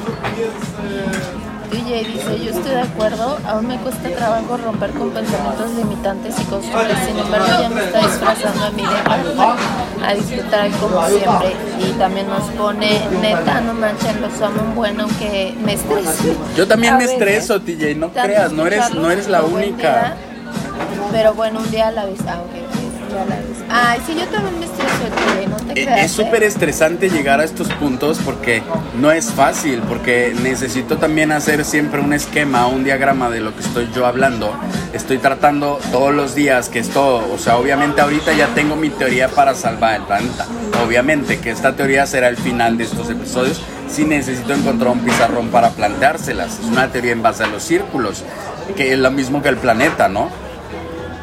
[1.71, 6.43] DJ dice, yo estoy de acuerdo, aún me cuesta trabajo romper con pensamientos limitantes y
[6.45, 11.91] costumbres, sin embargo ya me está disfrazando a mí de a disfrutar como siempre y
[11.97, 16.35] también nos pone, neta, no manchen, los amo un bueno aunque me estreso.
[16.55, 20.15] Yo también me estreso, TJ, no creas, no eres, no eres la única.
[21.11, 22.39] pero bueno, un día a la vez, ah,
[23.69, 26.05] Ay, sí, yo también me estreso, no te creas.
[26.05, 26.47] Es súper ¿eh?
[26.47, 28.63] estresante llegar a estos puntos porque
[28.95, 33.61] no es fácil, porque necesito también hacer siempre un esquema, un diagrama de lo que
[33.61, 34.53] estoy yo hablando.
[34.93, 39.27] Estoy tratando todos los días que esto, o sea, obviamente ahorita ya tengo mi teoría
[39.27, 40.45] para salvar el planeta.
[40.85, 43.61] Obviamente que esta teoría será el final de estos episodios.
[43.89, 46.59] Si necesito encontrar un pizarrón para planteárselas.
[46.59, 48.23] Es una teoría en base a los círculos,
[48.75, 50.46] que es lo mismo que el planeta, ¿no?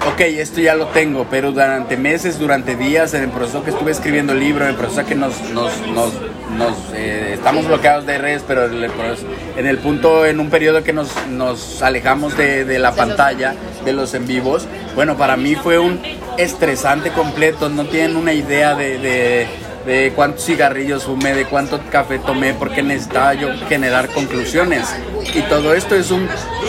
[0.06, 3.90] Ok, esto ya lo tengo, pero durante meses, durante días, en el proceso que estuve
[3.90, 6.12] escribiendo el libro, en el proceso que nos, nos, nos,
[6.56, 11.10] nos eh, estamos bloqueados de redes, pero en el, punto, en un periodo que nos,
[11.28, 16.00] nos alejamos de, la pantalla, de los en vivos, bueno, para mí fue un
[16.38, 19.46] estresante completo, no tienen una idea de, de
[19.86, 24.94] de cuántos cigarrillos fumé, de cuánto café tomé, porque necesitaba yo generar conclusiones.
[25.34, 26.28] Y todo esto es un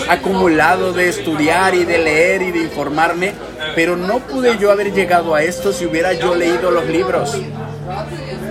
[0.10, 3.34] acumulado de estudiar y de leer y de informarme,
[3.76, 7.38] pero no pude yo haber llegado a esto si hubiera yo leído los libros.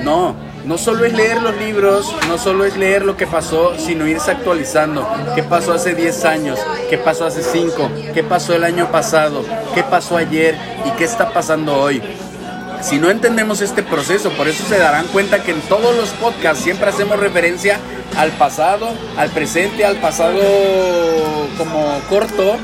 [0.03, 0.35] No,
[0.65, 4.31] no solo es leer los libros, no solo es leer lo que pasó, sino irse
[4.31, 5.07] actualizando.
[5.35, 6.59] ¿Qué pasó hace 10 años?
[6.89, 7.91] ¿Qué pasó hace 5?
[8.15, 9.45] ¿Qué pasó el año pasado?
[9.75, 10.57] ¿Qué pasó ayer?
[10.87, 12.03] ¿Y qué está pasando hoy?
[12.85, 14.31] Si no entendemos este proceso.
[14.31, 17.81] Por eso se darán cuenta que en todos los podcasts siempre hacemos referencia
[18.17, 20.39] al pasado, al presente, al pasado
[21.57, 22.57] como corto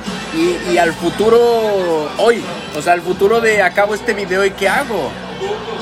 [0.71, 2.45] y, al futuro hoy.
[2.77, 5.11] O sea, al futuro de acabo este video y qué hago.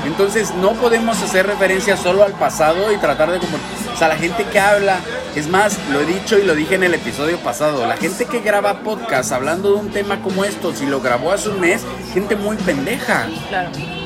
[0.06, 3.58] Entonces no podemos hacer referencia solo al pasado y tratar de como...
[3.92, 5.00] O sea, la gente que habla,
[5.34, 8.40] es más, lo he dicho y lo dije en el episodio pasado, la gente que
[8.40, 11.82] graba podcast hablando de un tema como esto, si lo grabó hace un mes,
[12.14, 13.26] gente muy pendeja.
[13.48, 13.97] Claro.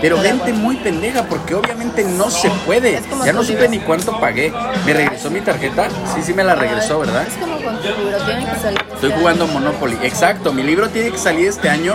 [0.00, 3.00] Pero gente muy pendeja, porque obviamente no se puede.
[3.24, 4.52] Ya no supe ni cuánto pagué.
[4.84, 5.88] ¿Me regresó mi tarjeta?
[6.14, 7.26] Sí, sí me la regresó, ¿verdad?
[7.26, 8.78] Es como con tu libro, tiene que salir.
[8.80, 9.98] Este estoy jugando Monopoly.
[10.02, 11.94] Exacto, mi libro tiene que salir este año.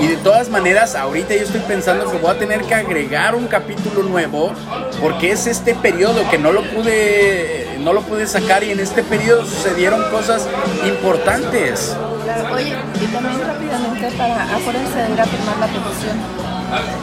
[0.00, 3.46] Y de todas maneras, ahorita yo estoy pensando que voy a tener que agregar un
[3.46, 4.52] capítulo nuevo,
[5.00, 9.02] porque es este periodo que no lo pude, no lo pude sacar y en este
[9.02, 10.48] periodo sucedieron cosas
[10.86, 11.94] importantes.
[12.52, 16.41] Oye, y también rápidamente para acuérdense de ir a firmar la petición.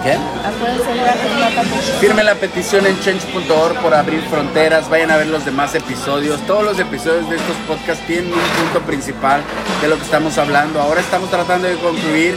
[0.04, 0.18] ¿Qué?
[2.00, 4.90] Firme la petición en change.org por abrir fronteras.
[4.90, 6.42] Vayan a ver los demás episodios.
[6.48, 9.42] Todos los episodios de estos podcasts tienen un punto principal
[9.82, 10.82] de lo que estamos hablando.
[10.82, 12.36] Ahora estamos tratando de concluir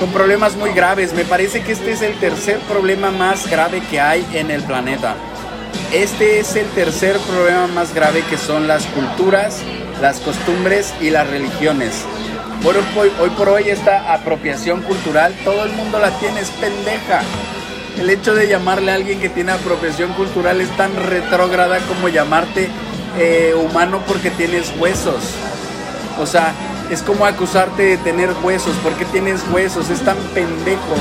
[0.00, 1.12] con problemas muy graves.
[1.12, 5.14] Me parece que este es el tercer problema más grave que hay en el planeta.
[5.92, 9.62] Este es el tercer problema más grave que son las culturas,
[10.00, 12.04] las costumbres y las religiones.
[12.66, 17.22] Hoy, hoy por hoy esta apropiación cultural, todo el mundo la tiene, es pendeja.
[17.98, 22.68] El hecho de llamarle a alguien que tiene apropiación cultural es tan retrógrada como llamarte
[23.18, 25.22] eh, humano porque tienes huesos.
[26.18, 26.52] O sea,
[26.90, 28.74] es como acusarte de tener huesos.
[28.82, 29.90] porque tienes huesos?
[29.90, 30.94] Es tan pendejo.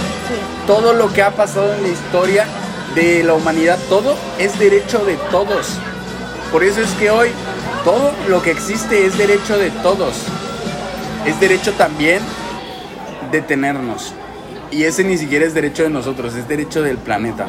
[0.66, 2.46] Todo lo que ha pasado en la historia
[2.96, 5.78] de la humanidad, todo es derecho de todos.
[6.52, 7.30] Por eso es que hoy
[7.84, 10.16] todo lo que existe es derecho de todos.
[11.28, 12.22] Es derecho también
[13.32, 14.14] de tenernos.
[14.72, 17.48] Y ese ni siquiera es derecho de nosotros, es derecho del planeta.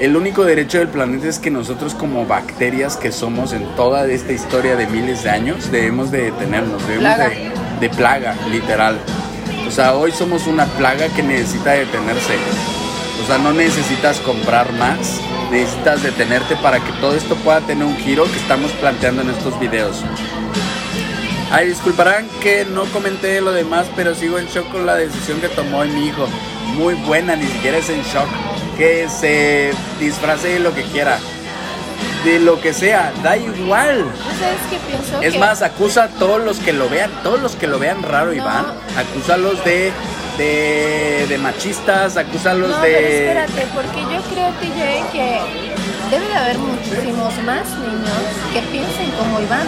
[0.00, 4.32] El único derecho del planeta es que nosotros como bacterias que somos en toda esta
[4.32, 8.98] historia de miles de años debemos de detenernos, debemos De, de plaga, literal.
[9.66, 12.36] O sea, hoy somos una plaga que necesita detenerse.
[13.22, 15.20] O sea, no necesitas comprar más,
[15.50, 19.60] necesitas detenerte para que todo esto pueda tener un giro que estamos planteando en estos
[19.60, 20.02] videos.
[21.50, 25.48] Ay, disculparán que no comenté lo demás, pero sigo en shock con la decisión que
[25.48, 26.26] tomó mi hijo.
[26.74, 28.28] Muy buena, ni siquiera es en shock.
[28.76, 31.18] Que se disfrace de lo que quiera.
[32.24, 34.04] De lo que sea, da igual.
[34.38, 35.22] ¿Sabes qué pienso?
[35.22, 38.34] Es más, acusa a todos los que lo vean, todos los que lo vean raro,
[38.34, 38.66] Iván.
[38.96, 39.92] Acúsalos de
[40.38, 42.92] de, de machistas, acúsalos no, de...
[42.92, 45.40] Pero espérate, porque yo creo que, que
[46.10, 48.22] debe de haber muchísimos más niños
[48.52, 49.66] que piensen como Iván.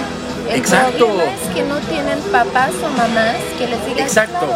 [0.51, 1.07] El Exacto.
[1.07, 4.46] es que no tienen papás o mamás que les digan Exacto.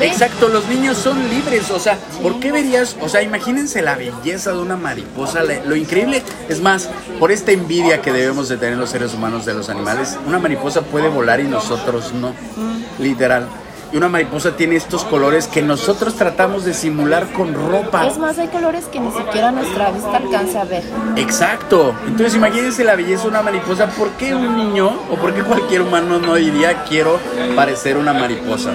[0.00, 2.96] Exacto, los niños son libres, o sea, ¿por qué verías?
[3.02, 6.88] O sea, imagínense la belleza de una mariposa, lo increíble, es más,
[7.18, 10.80] por esta envidia que debemos de tener los seres humanos de los animales, una mariposa
[10.80, 13.02] puede volar y nosotros no, mm.
[13.02, 13.46] literal
[13.92, 18.06] y una mariposa tiene estos colores que nosotros tratamos de simular con ropa.
[18.06, 20.84] Es más, hay colores que ni siquiera nuestra vista alcanza a ver.
[21.16, 21.94] Exacto.
[22.06, 23.88] Entonces imagínense la belleza de una mariposa.
[23.88, 27.18] ¿Por qué un niño o por qué cualquier humano no diría quiero
[27.56, 28.74] parecer una mariposa?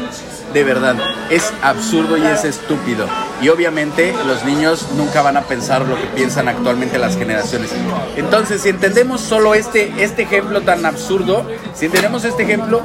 [0.54, 0.96] De verdad,
[1.30, 3.08] es absurdo y es estúpido.
[3.42, 7.72] Y obviamente los niños nunca van a pensar lo que piensan actualmente las generaciones.
[8.16, 12.84] Entonces, si entendemos solo este, este ejemplo tan absurdo, si entendemos este ejemplo,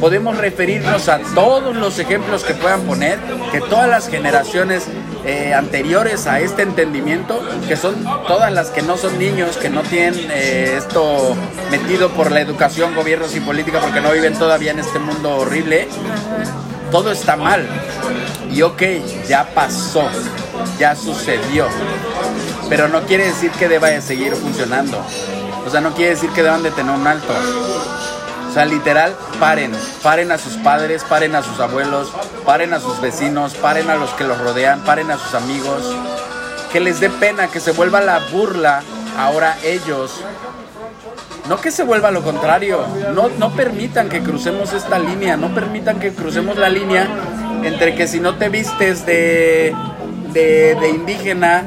[0.00, 3.18] podemos referirnos a todos los ejemplos que puedan poner,
[3.52, 4.86] que todas las generaciones
[5.24, 9.82] eh, anteriores a este entendimiento, que son todas las que no son niños, que no
[9.82, 11.36] tienen eh, esto
[11.70, 15.88] metido por la educación, gobiernos y política, porque no viven todavía en este mundo horrible,
[16.90, 17.66] todo está mal.
[18.50, 18.82] Y ok,
[19.28, 20.08] ya pasó,
[20.78, 21.66] ya sucedió,
[22.68, 25.04] pero no quiere decir que deba de seguir funcionando.
[25.66, 27.34] O sea, no quiere decir que deban de tener un alto.
[28.48, 29.72] O sea, literal, paren,
[30.02, 32.12] paren a sus padres, paren a sus abuelos,
[32.44, 35.94] paren a sus vecinos, paren a los que los rodean, paren a sus amigos.
[36.72, 38.82] Que les dé pena, que se vuelva la burla
[39.18, 40.22] ahora ellos.
[41.48, 42.84] No que se vuelva lo contrario,
[43.14, 47.08] no, no permitan que crucemos esta línea, no permitan que crucemos la línea
[47.64, 49.74] entre que si no te vistes de,
[50.32, 51.64] de, indígena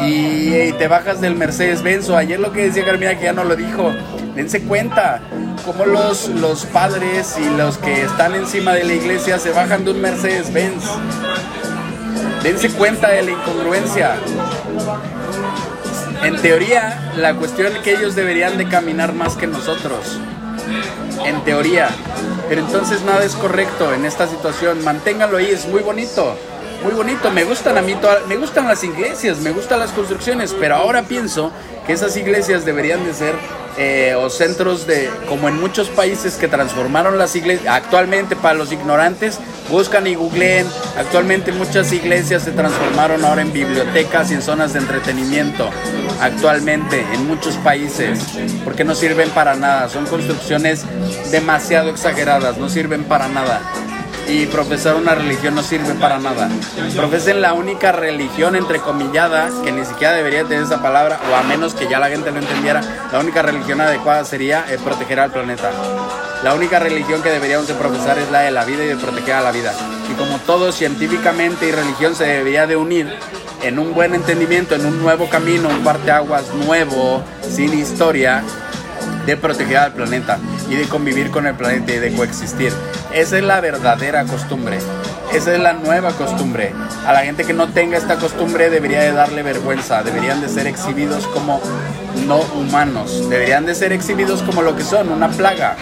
[0.00, 3.54] y, te bajas del Mercedes Benz, ayer lo que decía Carmina que ya no lo
[3.54, 3.92] dijo,
[4.34, 5.20] dense cuenta,
[5.64, 9.92] como los, los padres y los que están encima de la iglesia se bajan de
[9.92, 10.84] un Mercedes-Benz.
[12.42, 14.16] Dense cuenta de la incongruencia.
[16.22, 20.18] En teoría, la cuestión es que ellos deberían de caminar más que nosotros.
[21.24, 21.88] En teoría.
[22.48, 24.82] Pero entonces nada es correcto en esta situación.
[24.84, 26.36] Manténganlo ahí, es muy bonito.
[26.82, 27.94] Muy bonito, me gustan a mí
[28.26, 31.52] me gustan las iglesias, me gustan las construcciones, pero ahora pienso
[31.86, 33.34] que esas iglesias deberían de ser
[33.76, 38.72] eh, o centros de, como en muchos países que transformaron las iglesias, actualmente para los
[38.72, 39.38] ignorantes,
[39.70, 40.66] buscan y googleen,
[40.96, 45.68] actualmente muchas iglesias se transformaron ahora en bibliotecas y en zonas de entretenimiento,
[46.22, 48.20] actualmente en muchos países,
[48.64, 50.84] porque no sirven para nada, son construcciones
[51.30, 53.60] demasiado exageradas, no sirven para nada
[54.30, 56.48] y profesar una religión no sirve para nada.
[56.94, 61.42] Profesen la única religión, entre comilladas, que ni siquiera debería tener esa palabra, o a
[61.42, 62.80] menos que ya la gente lo entendiera,
[63.12, 65.70] la única religión adecuada sería eh, proteger al planeta.
[66.44, 69.34] La única religión que deberíamos de profesar es la de la vida y de proteger
[69.34, 69.74] a la vida.
[70.10, 73.12] Y como todo científicamente y religión se debería de unir
[73.62, 78.42] en un buen entendimiento, en un nuevo camino, un parteaguas nuevo, sin historia,
[79.30, 82.72] de proteger al planeta y de convivir con el planeta y de coexistir.
[83.14, 84.78] Esa es la verdadera costumbre.
[85.32, 86.72] Esa es la nueva costumbre.
[87.06, 90.02] A la gente que no tenga esta costumbre debería de darle vergüenza.
[90.02, 91.60] Deberían de ser exhibidos como
[92.26, 93.28] no humanos.
[93.30, 95.76] Deberían de ser exhibidos como lo que son, una plaga.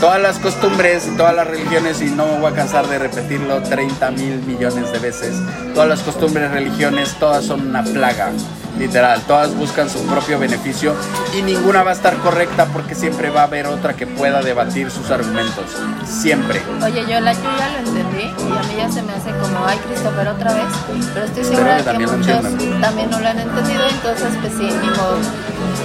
[0.00, 3.62] todas las costumbres y todas las religiones, y no me voy a cansar de repetirlo
[3.62, 5.34] 30 mil millones de veces,
[5.72, 8.30] todas las costumbres, religiones, todas son una plaga
[8.78, 10.94] literal, todas buscan su propio beneficio
[11.36, 14.90] y ninguna va a estar correcta porque siempre va a haber otra que pueda debatir
[14.90, 15.64] sus argumentos,
[16.04, 16.62] siempre.
[16.82, 19.64] Oye, yo, la, yo ya lo entendí y a mí ya se me hace como,
[19.66, 20.66] ay Christopher otra vez,
[21.14, 25.16] pero estoy segura que, muchos también no lo han entendido, entonces pues sí, ni modo.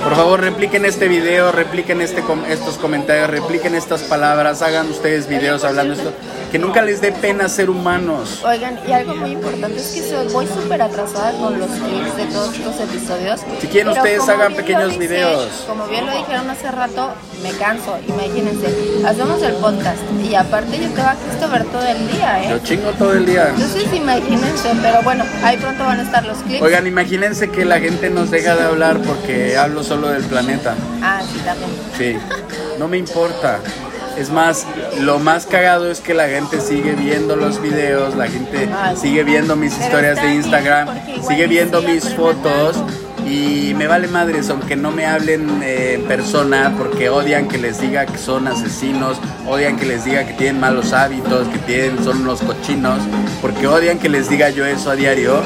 [0.04, 5.64] Por favor, repliquen este video, repliquen este, estos comentarios, repliquen estas palabras, hagan ustedes videos
[5.64, 6.14] hablando esto
[6.52, 8.44] que nunca les dé pena ser humanos.
[8.44, 12.60] Oigan, y algo muy importante es que voy súper atrasada con los clips de todos
[12.60, 13.42] los episodios.
[13.60, 15.66] Si quieren ustedes hagan pequeños videos.
[15.68, 17.12] Como bien lo dijeron hace rato,
[17.44, 18.68] me canso, imagínense.
[19.06, 22.50] Hacemos el podcast y aparte yo te va a ver todo el día, ¿eh?
[22.50, 23.50] Yo chingo todo el día.
[23.50, 26.62] Entonces imagínense, pero bueno, ahí pronto van a estar los clips.
[26.62, 30.76] Oigan, imagínense que la gente nos deja de hablar porque hablo solo del planeta.
[31.02, 31.72] Ah, sí, también.
[31.98, 32.18] Sí,
[32.78, 33.60] no me importa.
[34.18, 34.66] Es más,
[35.00, 39.56] lo más cagado es que la gente sigue viendo los videos, la gente sigue viendo
[39.56, 40.90] mis historias de Instagram,
[41.28, 42.78] sigue viendo mis fotos
[43.26, 47.80] y me vale madres, aunque no me hablen eh, en persona, porque odian que les
[47.80, 52.22] diga que son asesinos, odian que les diga que tienen malos hábitos, que tienen, son
[52.22, 53.00] unos cochinos,
[53.42, 55.42] porque odian que les diga yo eso a diario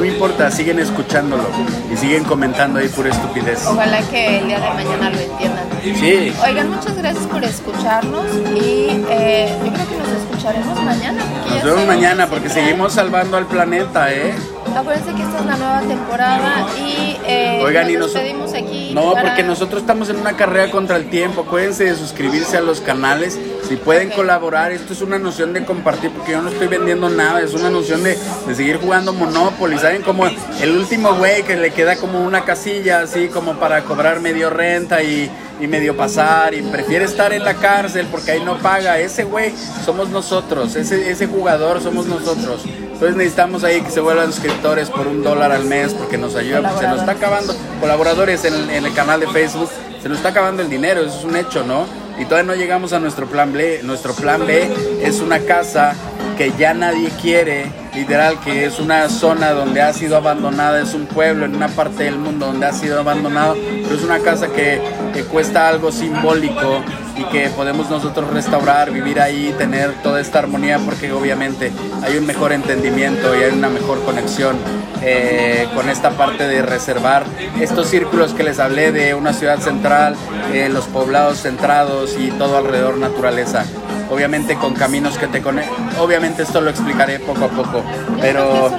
[0.00, 1.44] no importa, siguen escuchándolo
[1.92, 3.66] y siguen comentando ahí pura estupidez.
[3.66, 5.64] Ojalá que el día de mañana lo entiendan.
[5.82, 6.32] Sí.
[6.42, 11.22] Oigan, muchas gracias por escucharnos y eh, yo creo que nos escucharemos mañana.
[11.50, 14.34] Nos vemos mañana porque seguimos salvando al planeta, ¿eh?
[14.76, 18.92] Acuérdense que esta es la nueva temporada y eh, Oigan, nos despedimos aquí.
[18.94, 21.42] No, porque nosotros estamos en una carrera contra el tiempo.
[21.42, 23.38] Acuérdense de suscribirse a los canales.
[23.68, 27.40] Si pueden colaborar, esto es una noción de compartir, porque yo no estoy vendiendo nada,
[27.40, 29.78] es una noción de, de seguir jugando Monopoly.
[29.78, 30.02] ¿Saben?
[30.02, 34.50] Como el último güey que le queda como una casilla así como para cobrar medio
[34.50, 35.30] renta y
[35.60, 38.98] y medio pasar y prefiere estar en la cárcel porque ahí no paga.
[38.98, 39.52] Ese güey
[39.84, 42.62] somos nosotros, ese, ese jugador somos nosotros.
[42.64, 46.78] Entonces necesitamos ahí que se vuelvan suscriptores por un dólar al mes porque nos ayuda,
[46.78, 49.70] se nos está acabando, colaboradores en el, en el canal de Facebook,
[50.02, 51.86] se nos está acabando el dinero, eso es un hecho, ¿no?
[52.18, 53.80] Y todavía no llegamos a nuestro plan B.
[53.82, 54.70] Nuestro plan B
[55.02, 55.94] es una casa
[56.40, 61.04] que ya nadie quiere, literal, que es una zona donde ha sido abandonada, es un
[61.04, 64.80] pueblo en una parte del mundo donde ha sido abandonado, pero es una casa que,
[65.12, 66.82] que cuesta algo simbólico
[67.14, 71.72] y que podemos nosotros restaurar, vivir ahí, tener toda esta armonía, porque obviamente
[72.02, 74.56] hay un mejor entendimiento y hay una mejor conexión
[75.02, 77.24] eh, con esta parte de reservar
[77.60, 80.16] estos círculos que les hablé de una ciudad central,
[80.54, 83.66] eh, los poblados centrados y todo alrededor naturaleza
[84.10, 85.74] obviamente con caminos que te conecten.
[85.98, 87.84] Obviamente esto lo explicaré poco a poco,
[88.20, 88.70] pero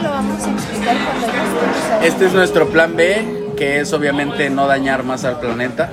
[2.04, 5.90] este es nuestro plan B, que es obviamente no dañar más al planeta.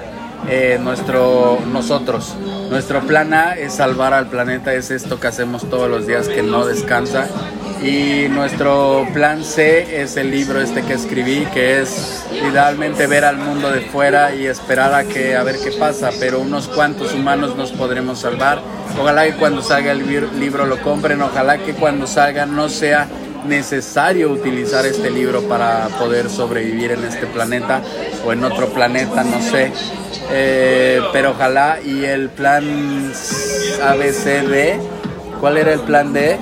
[0.49, 2.37] Eh, nuestro nosotros
[2.71, 6.45] nuestro plan A es salvar al planeta es esto que hacemos todos los días que
[6.45, 7.27] no descansa
[7.83, 13.37] y nuestro plan C es el libro este que escribí que es idealmente ver al
[13.37, 17.57] mundo de fuera y esperar a que a ver qué pasa pero unos cuantos humanos
[17.57, 18.61] nos podremos salvar
[18.97, 20.07] Ojalá que cuando salga el
[20.41, 23.07] libro lo compren, ojalá que cuando salga no sea
[23.47, 27.81] necesario utilizar este libro para poder sobrevivir en este planeta
[28.25, 29.71] o en otro planeta, no sé.
[30.31, 33.13] Eh, pero ojalá y el plan
[33.83, 34.81] ABCD,
[35.41, 36.39] ¿cuál era el plan D?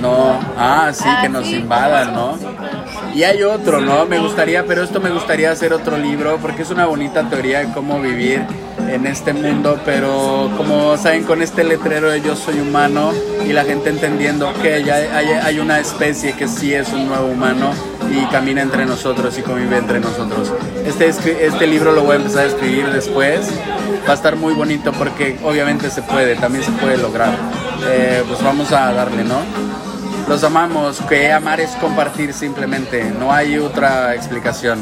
[0.00, 2.38] No, ah, sí, que nos invadan, ¿no?
[3.14, 4.06] Y hay otro, ¿no?
[4.06, 7.72] Me gustaría, pero esto me gustaría hacer otro libro porque es una bonita teoría de
[7.72, 8.44] cómo vivir
[8.88, 13.12] en este mundo, pero como saben con este letrero de yo soy humano
[13.46, 17.26] y la gente entendiendo que ya hay, hay, una especie que sí es un nuevo
[17.26, 17.72] humano
[18.10, 20.52] y camina entre nosotros y convive entre nosotros.
[20.84, 23.48] Este, este libro lo voy a empezar a escribir después,
[24.06, 27.34] va a estar muy bonito porque obviamente se puede, también se puede lograr.
[27.86, 29.40] Eh, pues vamos a darle, ¿no?
[30.28, 34.78] Los amamos, que amar es compartir simplemente, no hay otra explicación.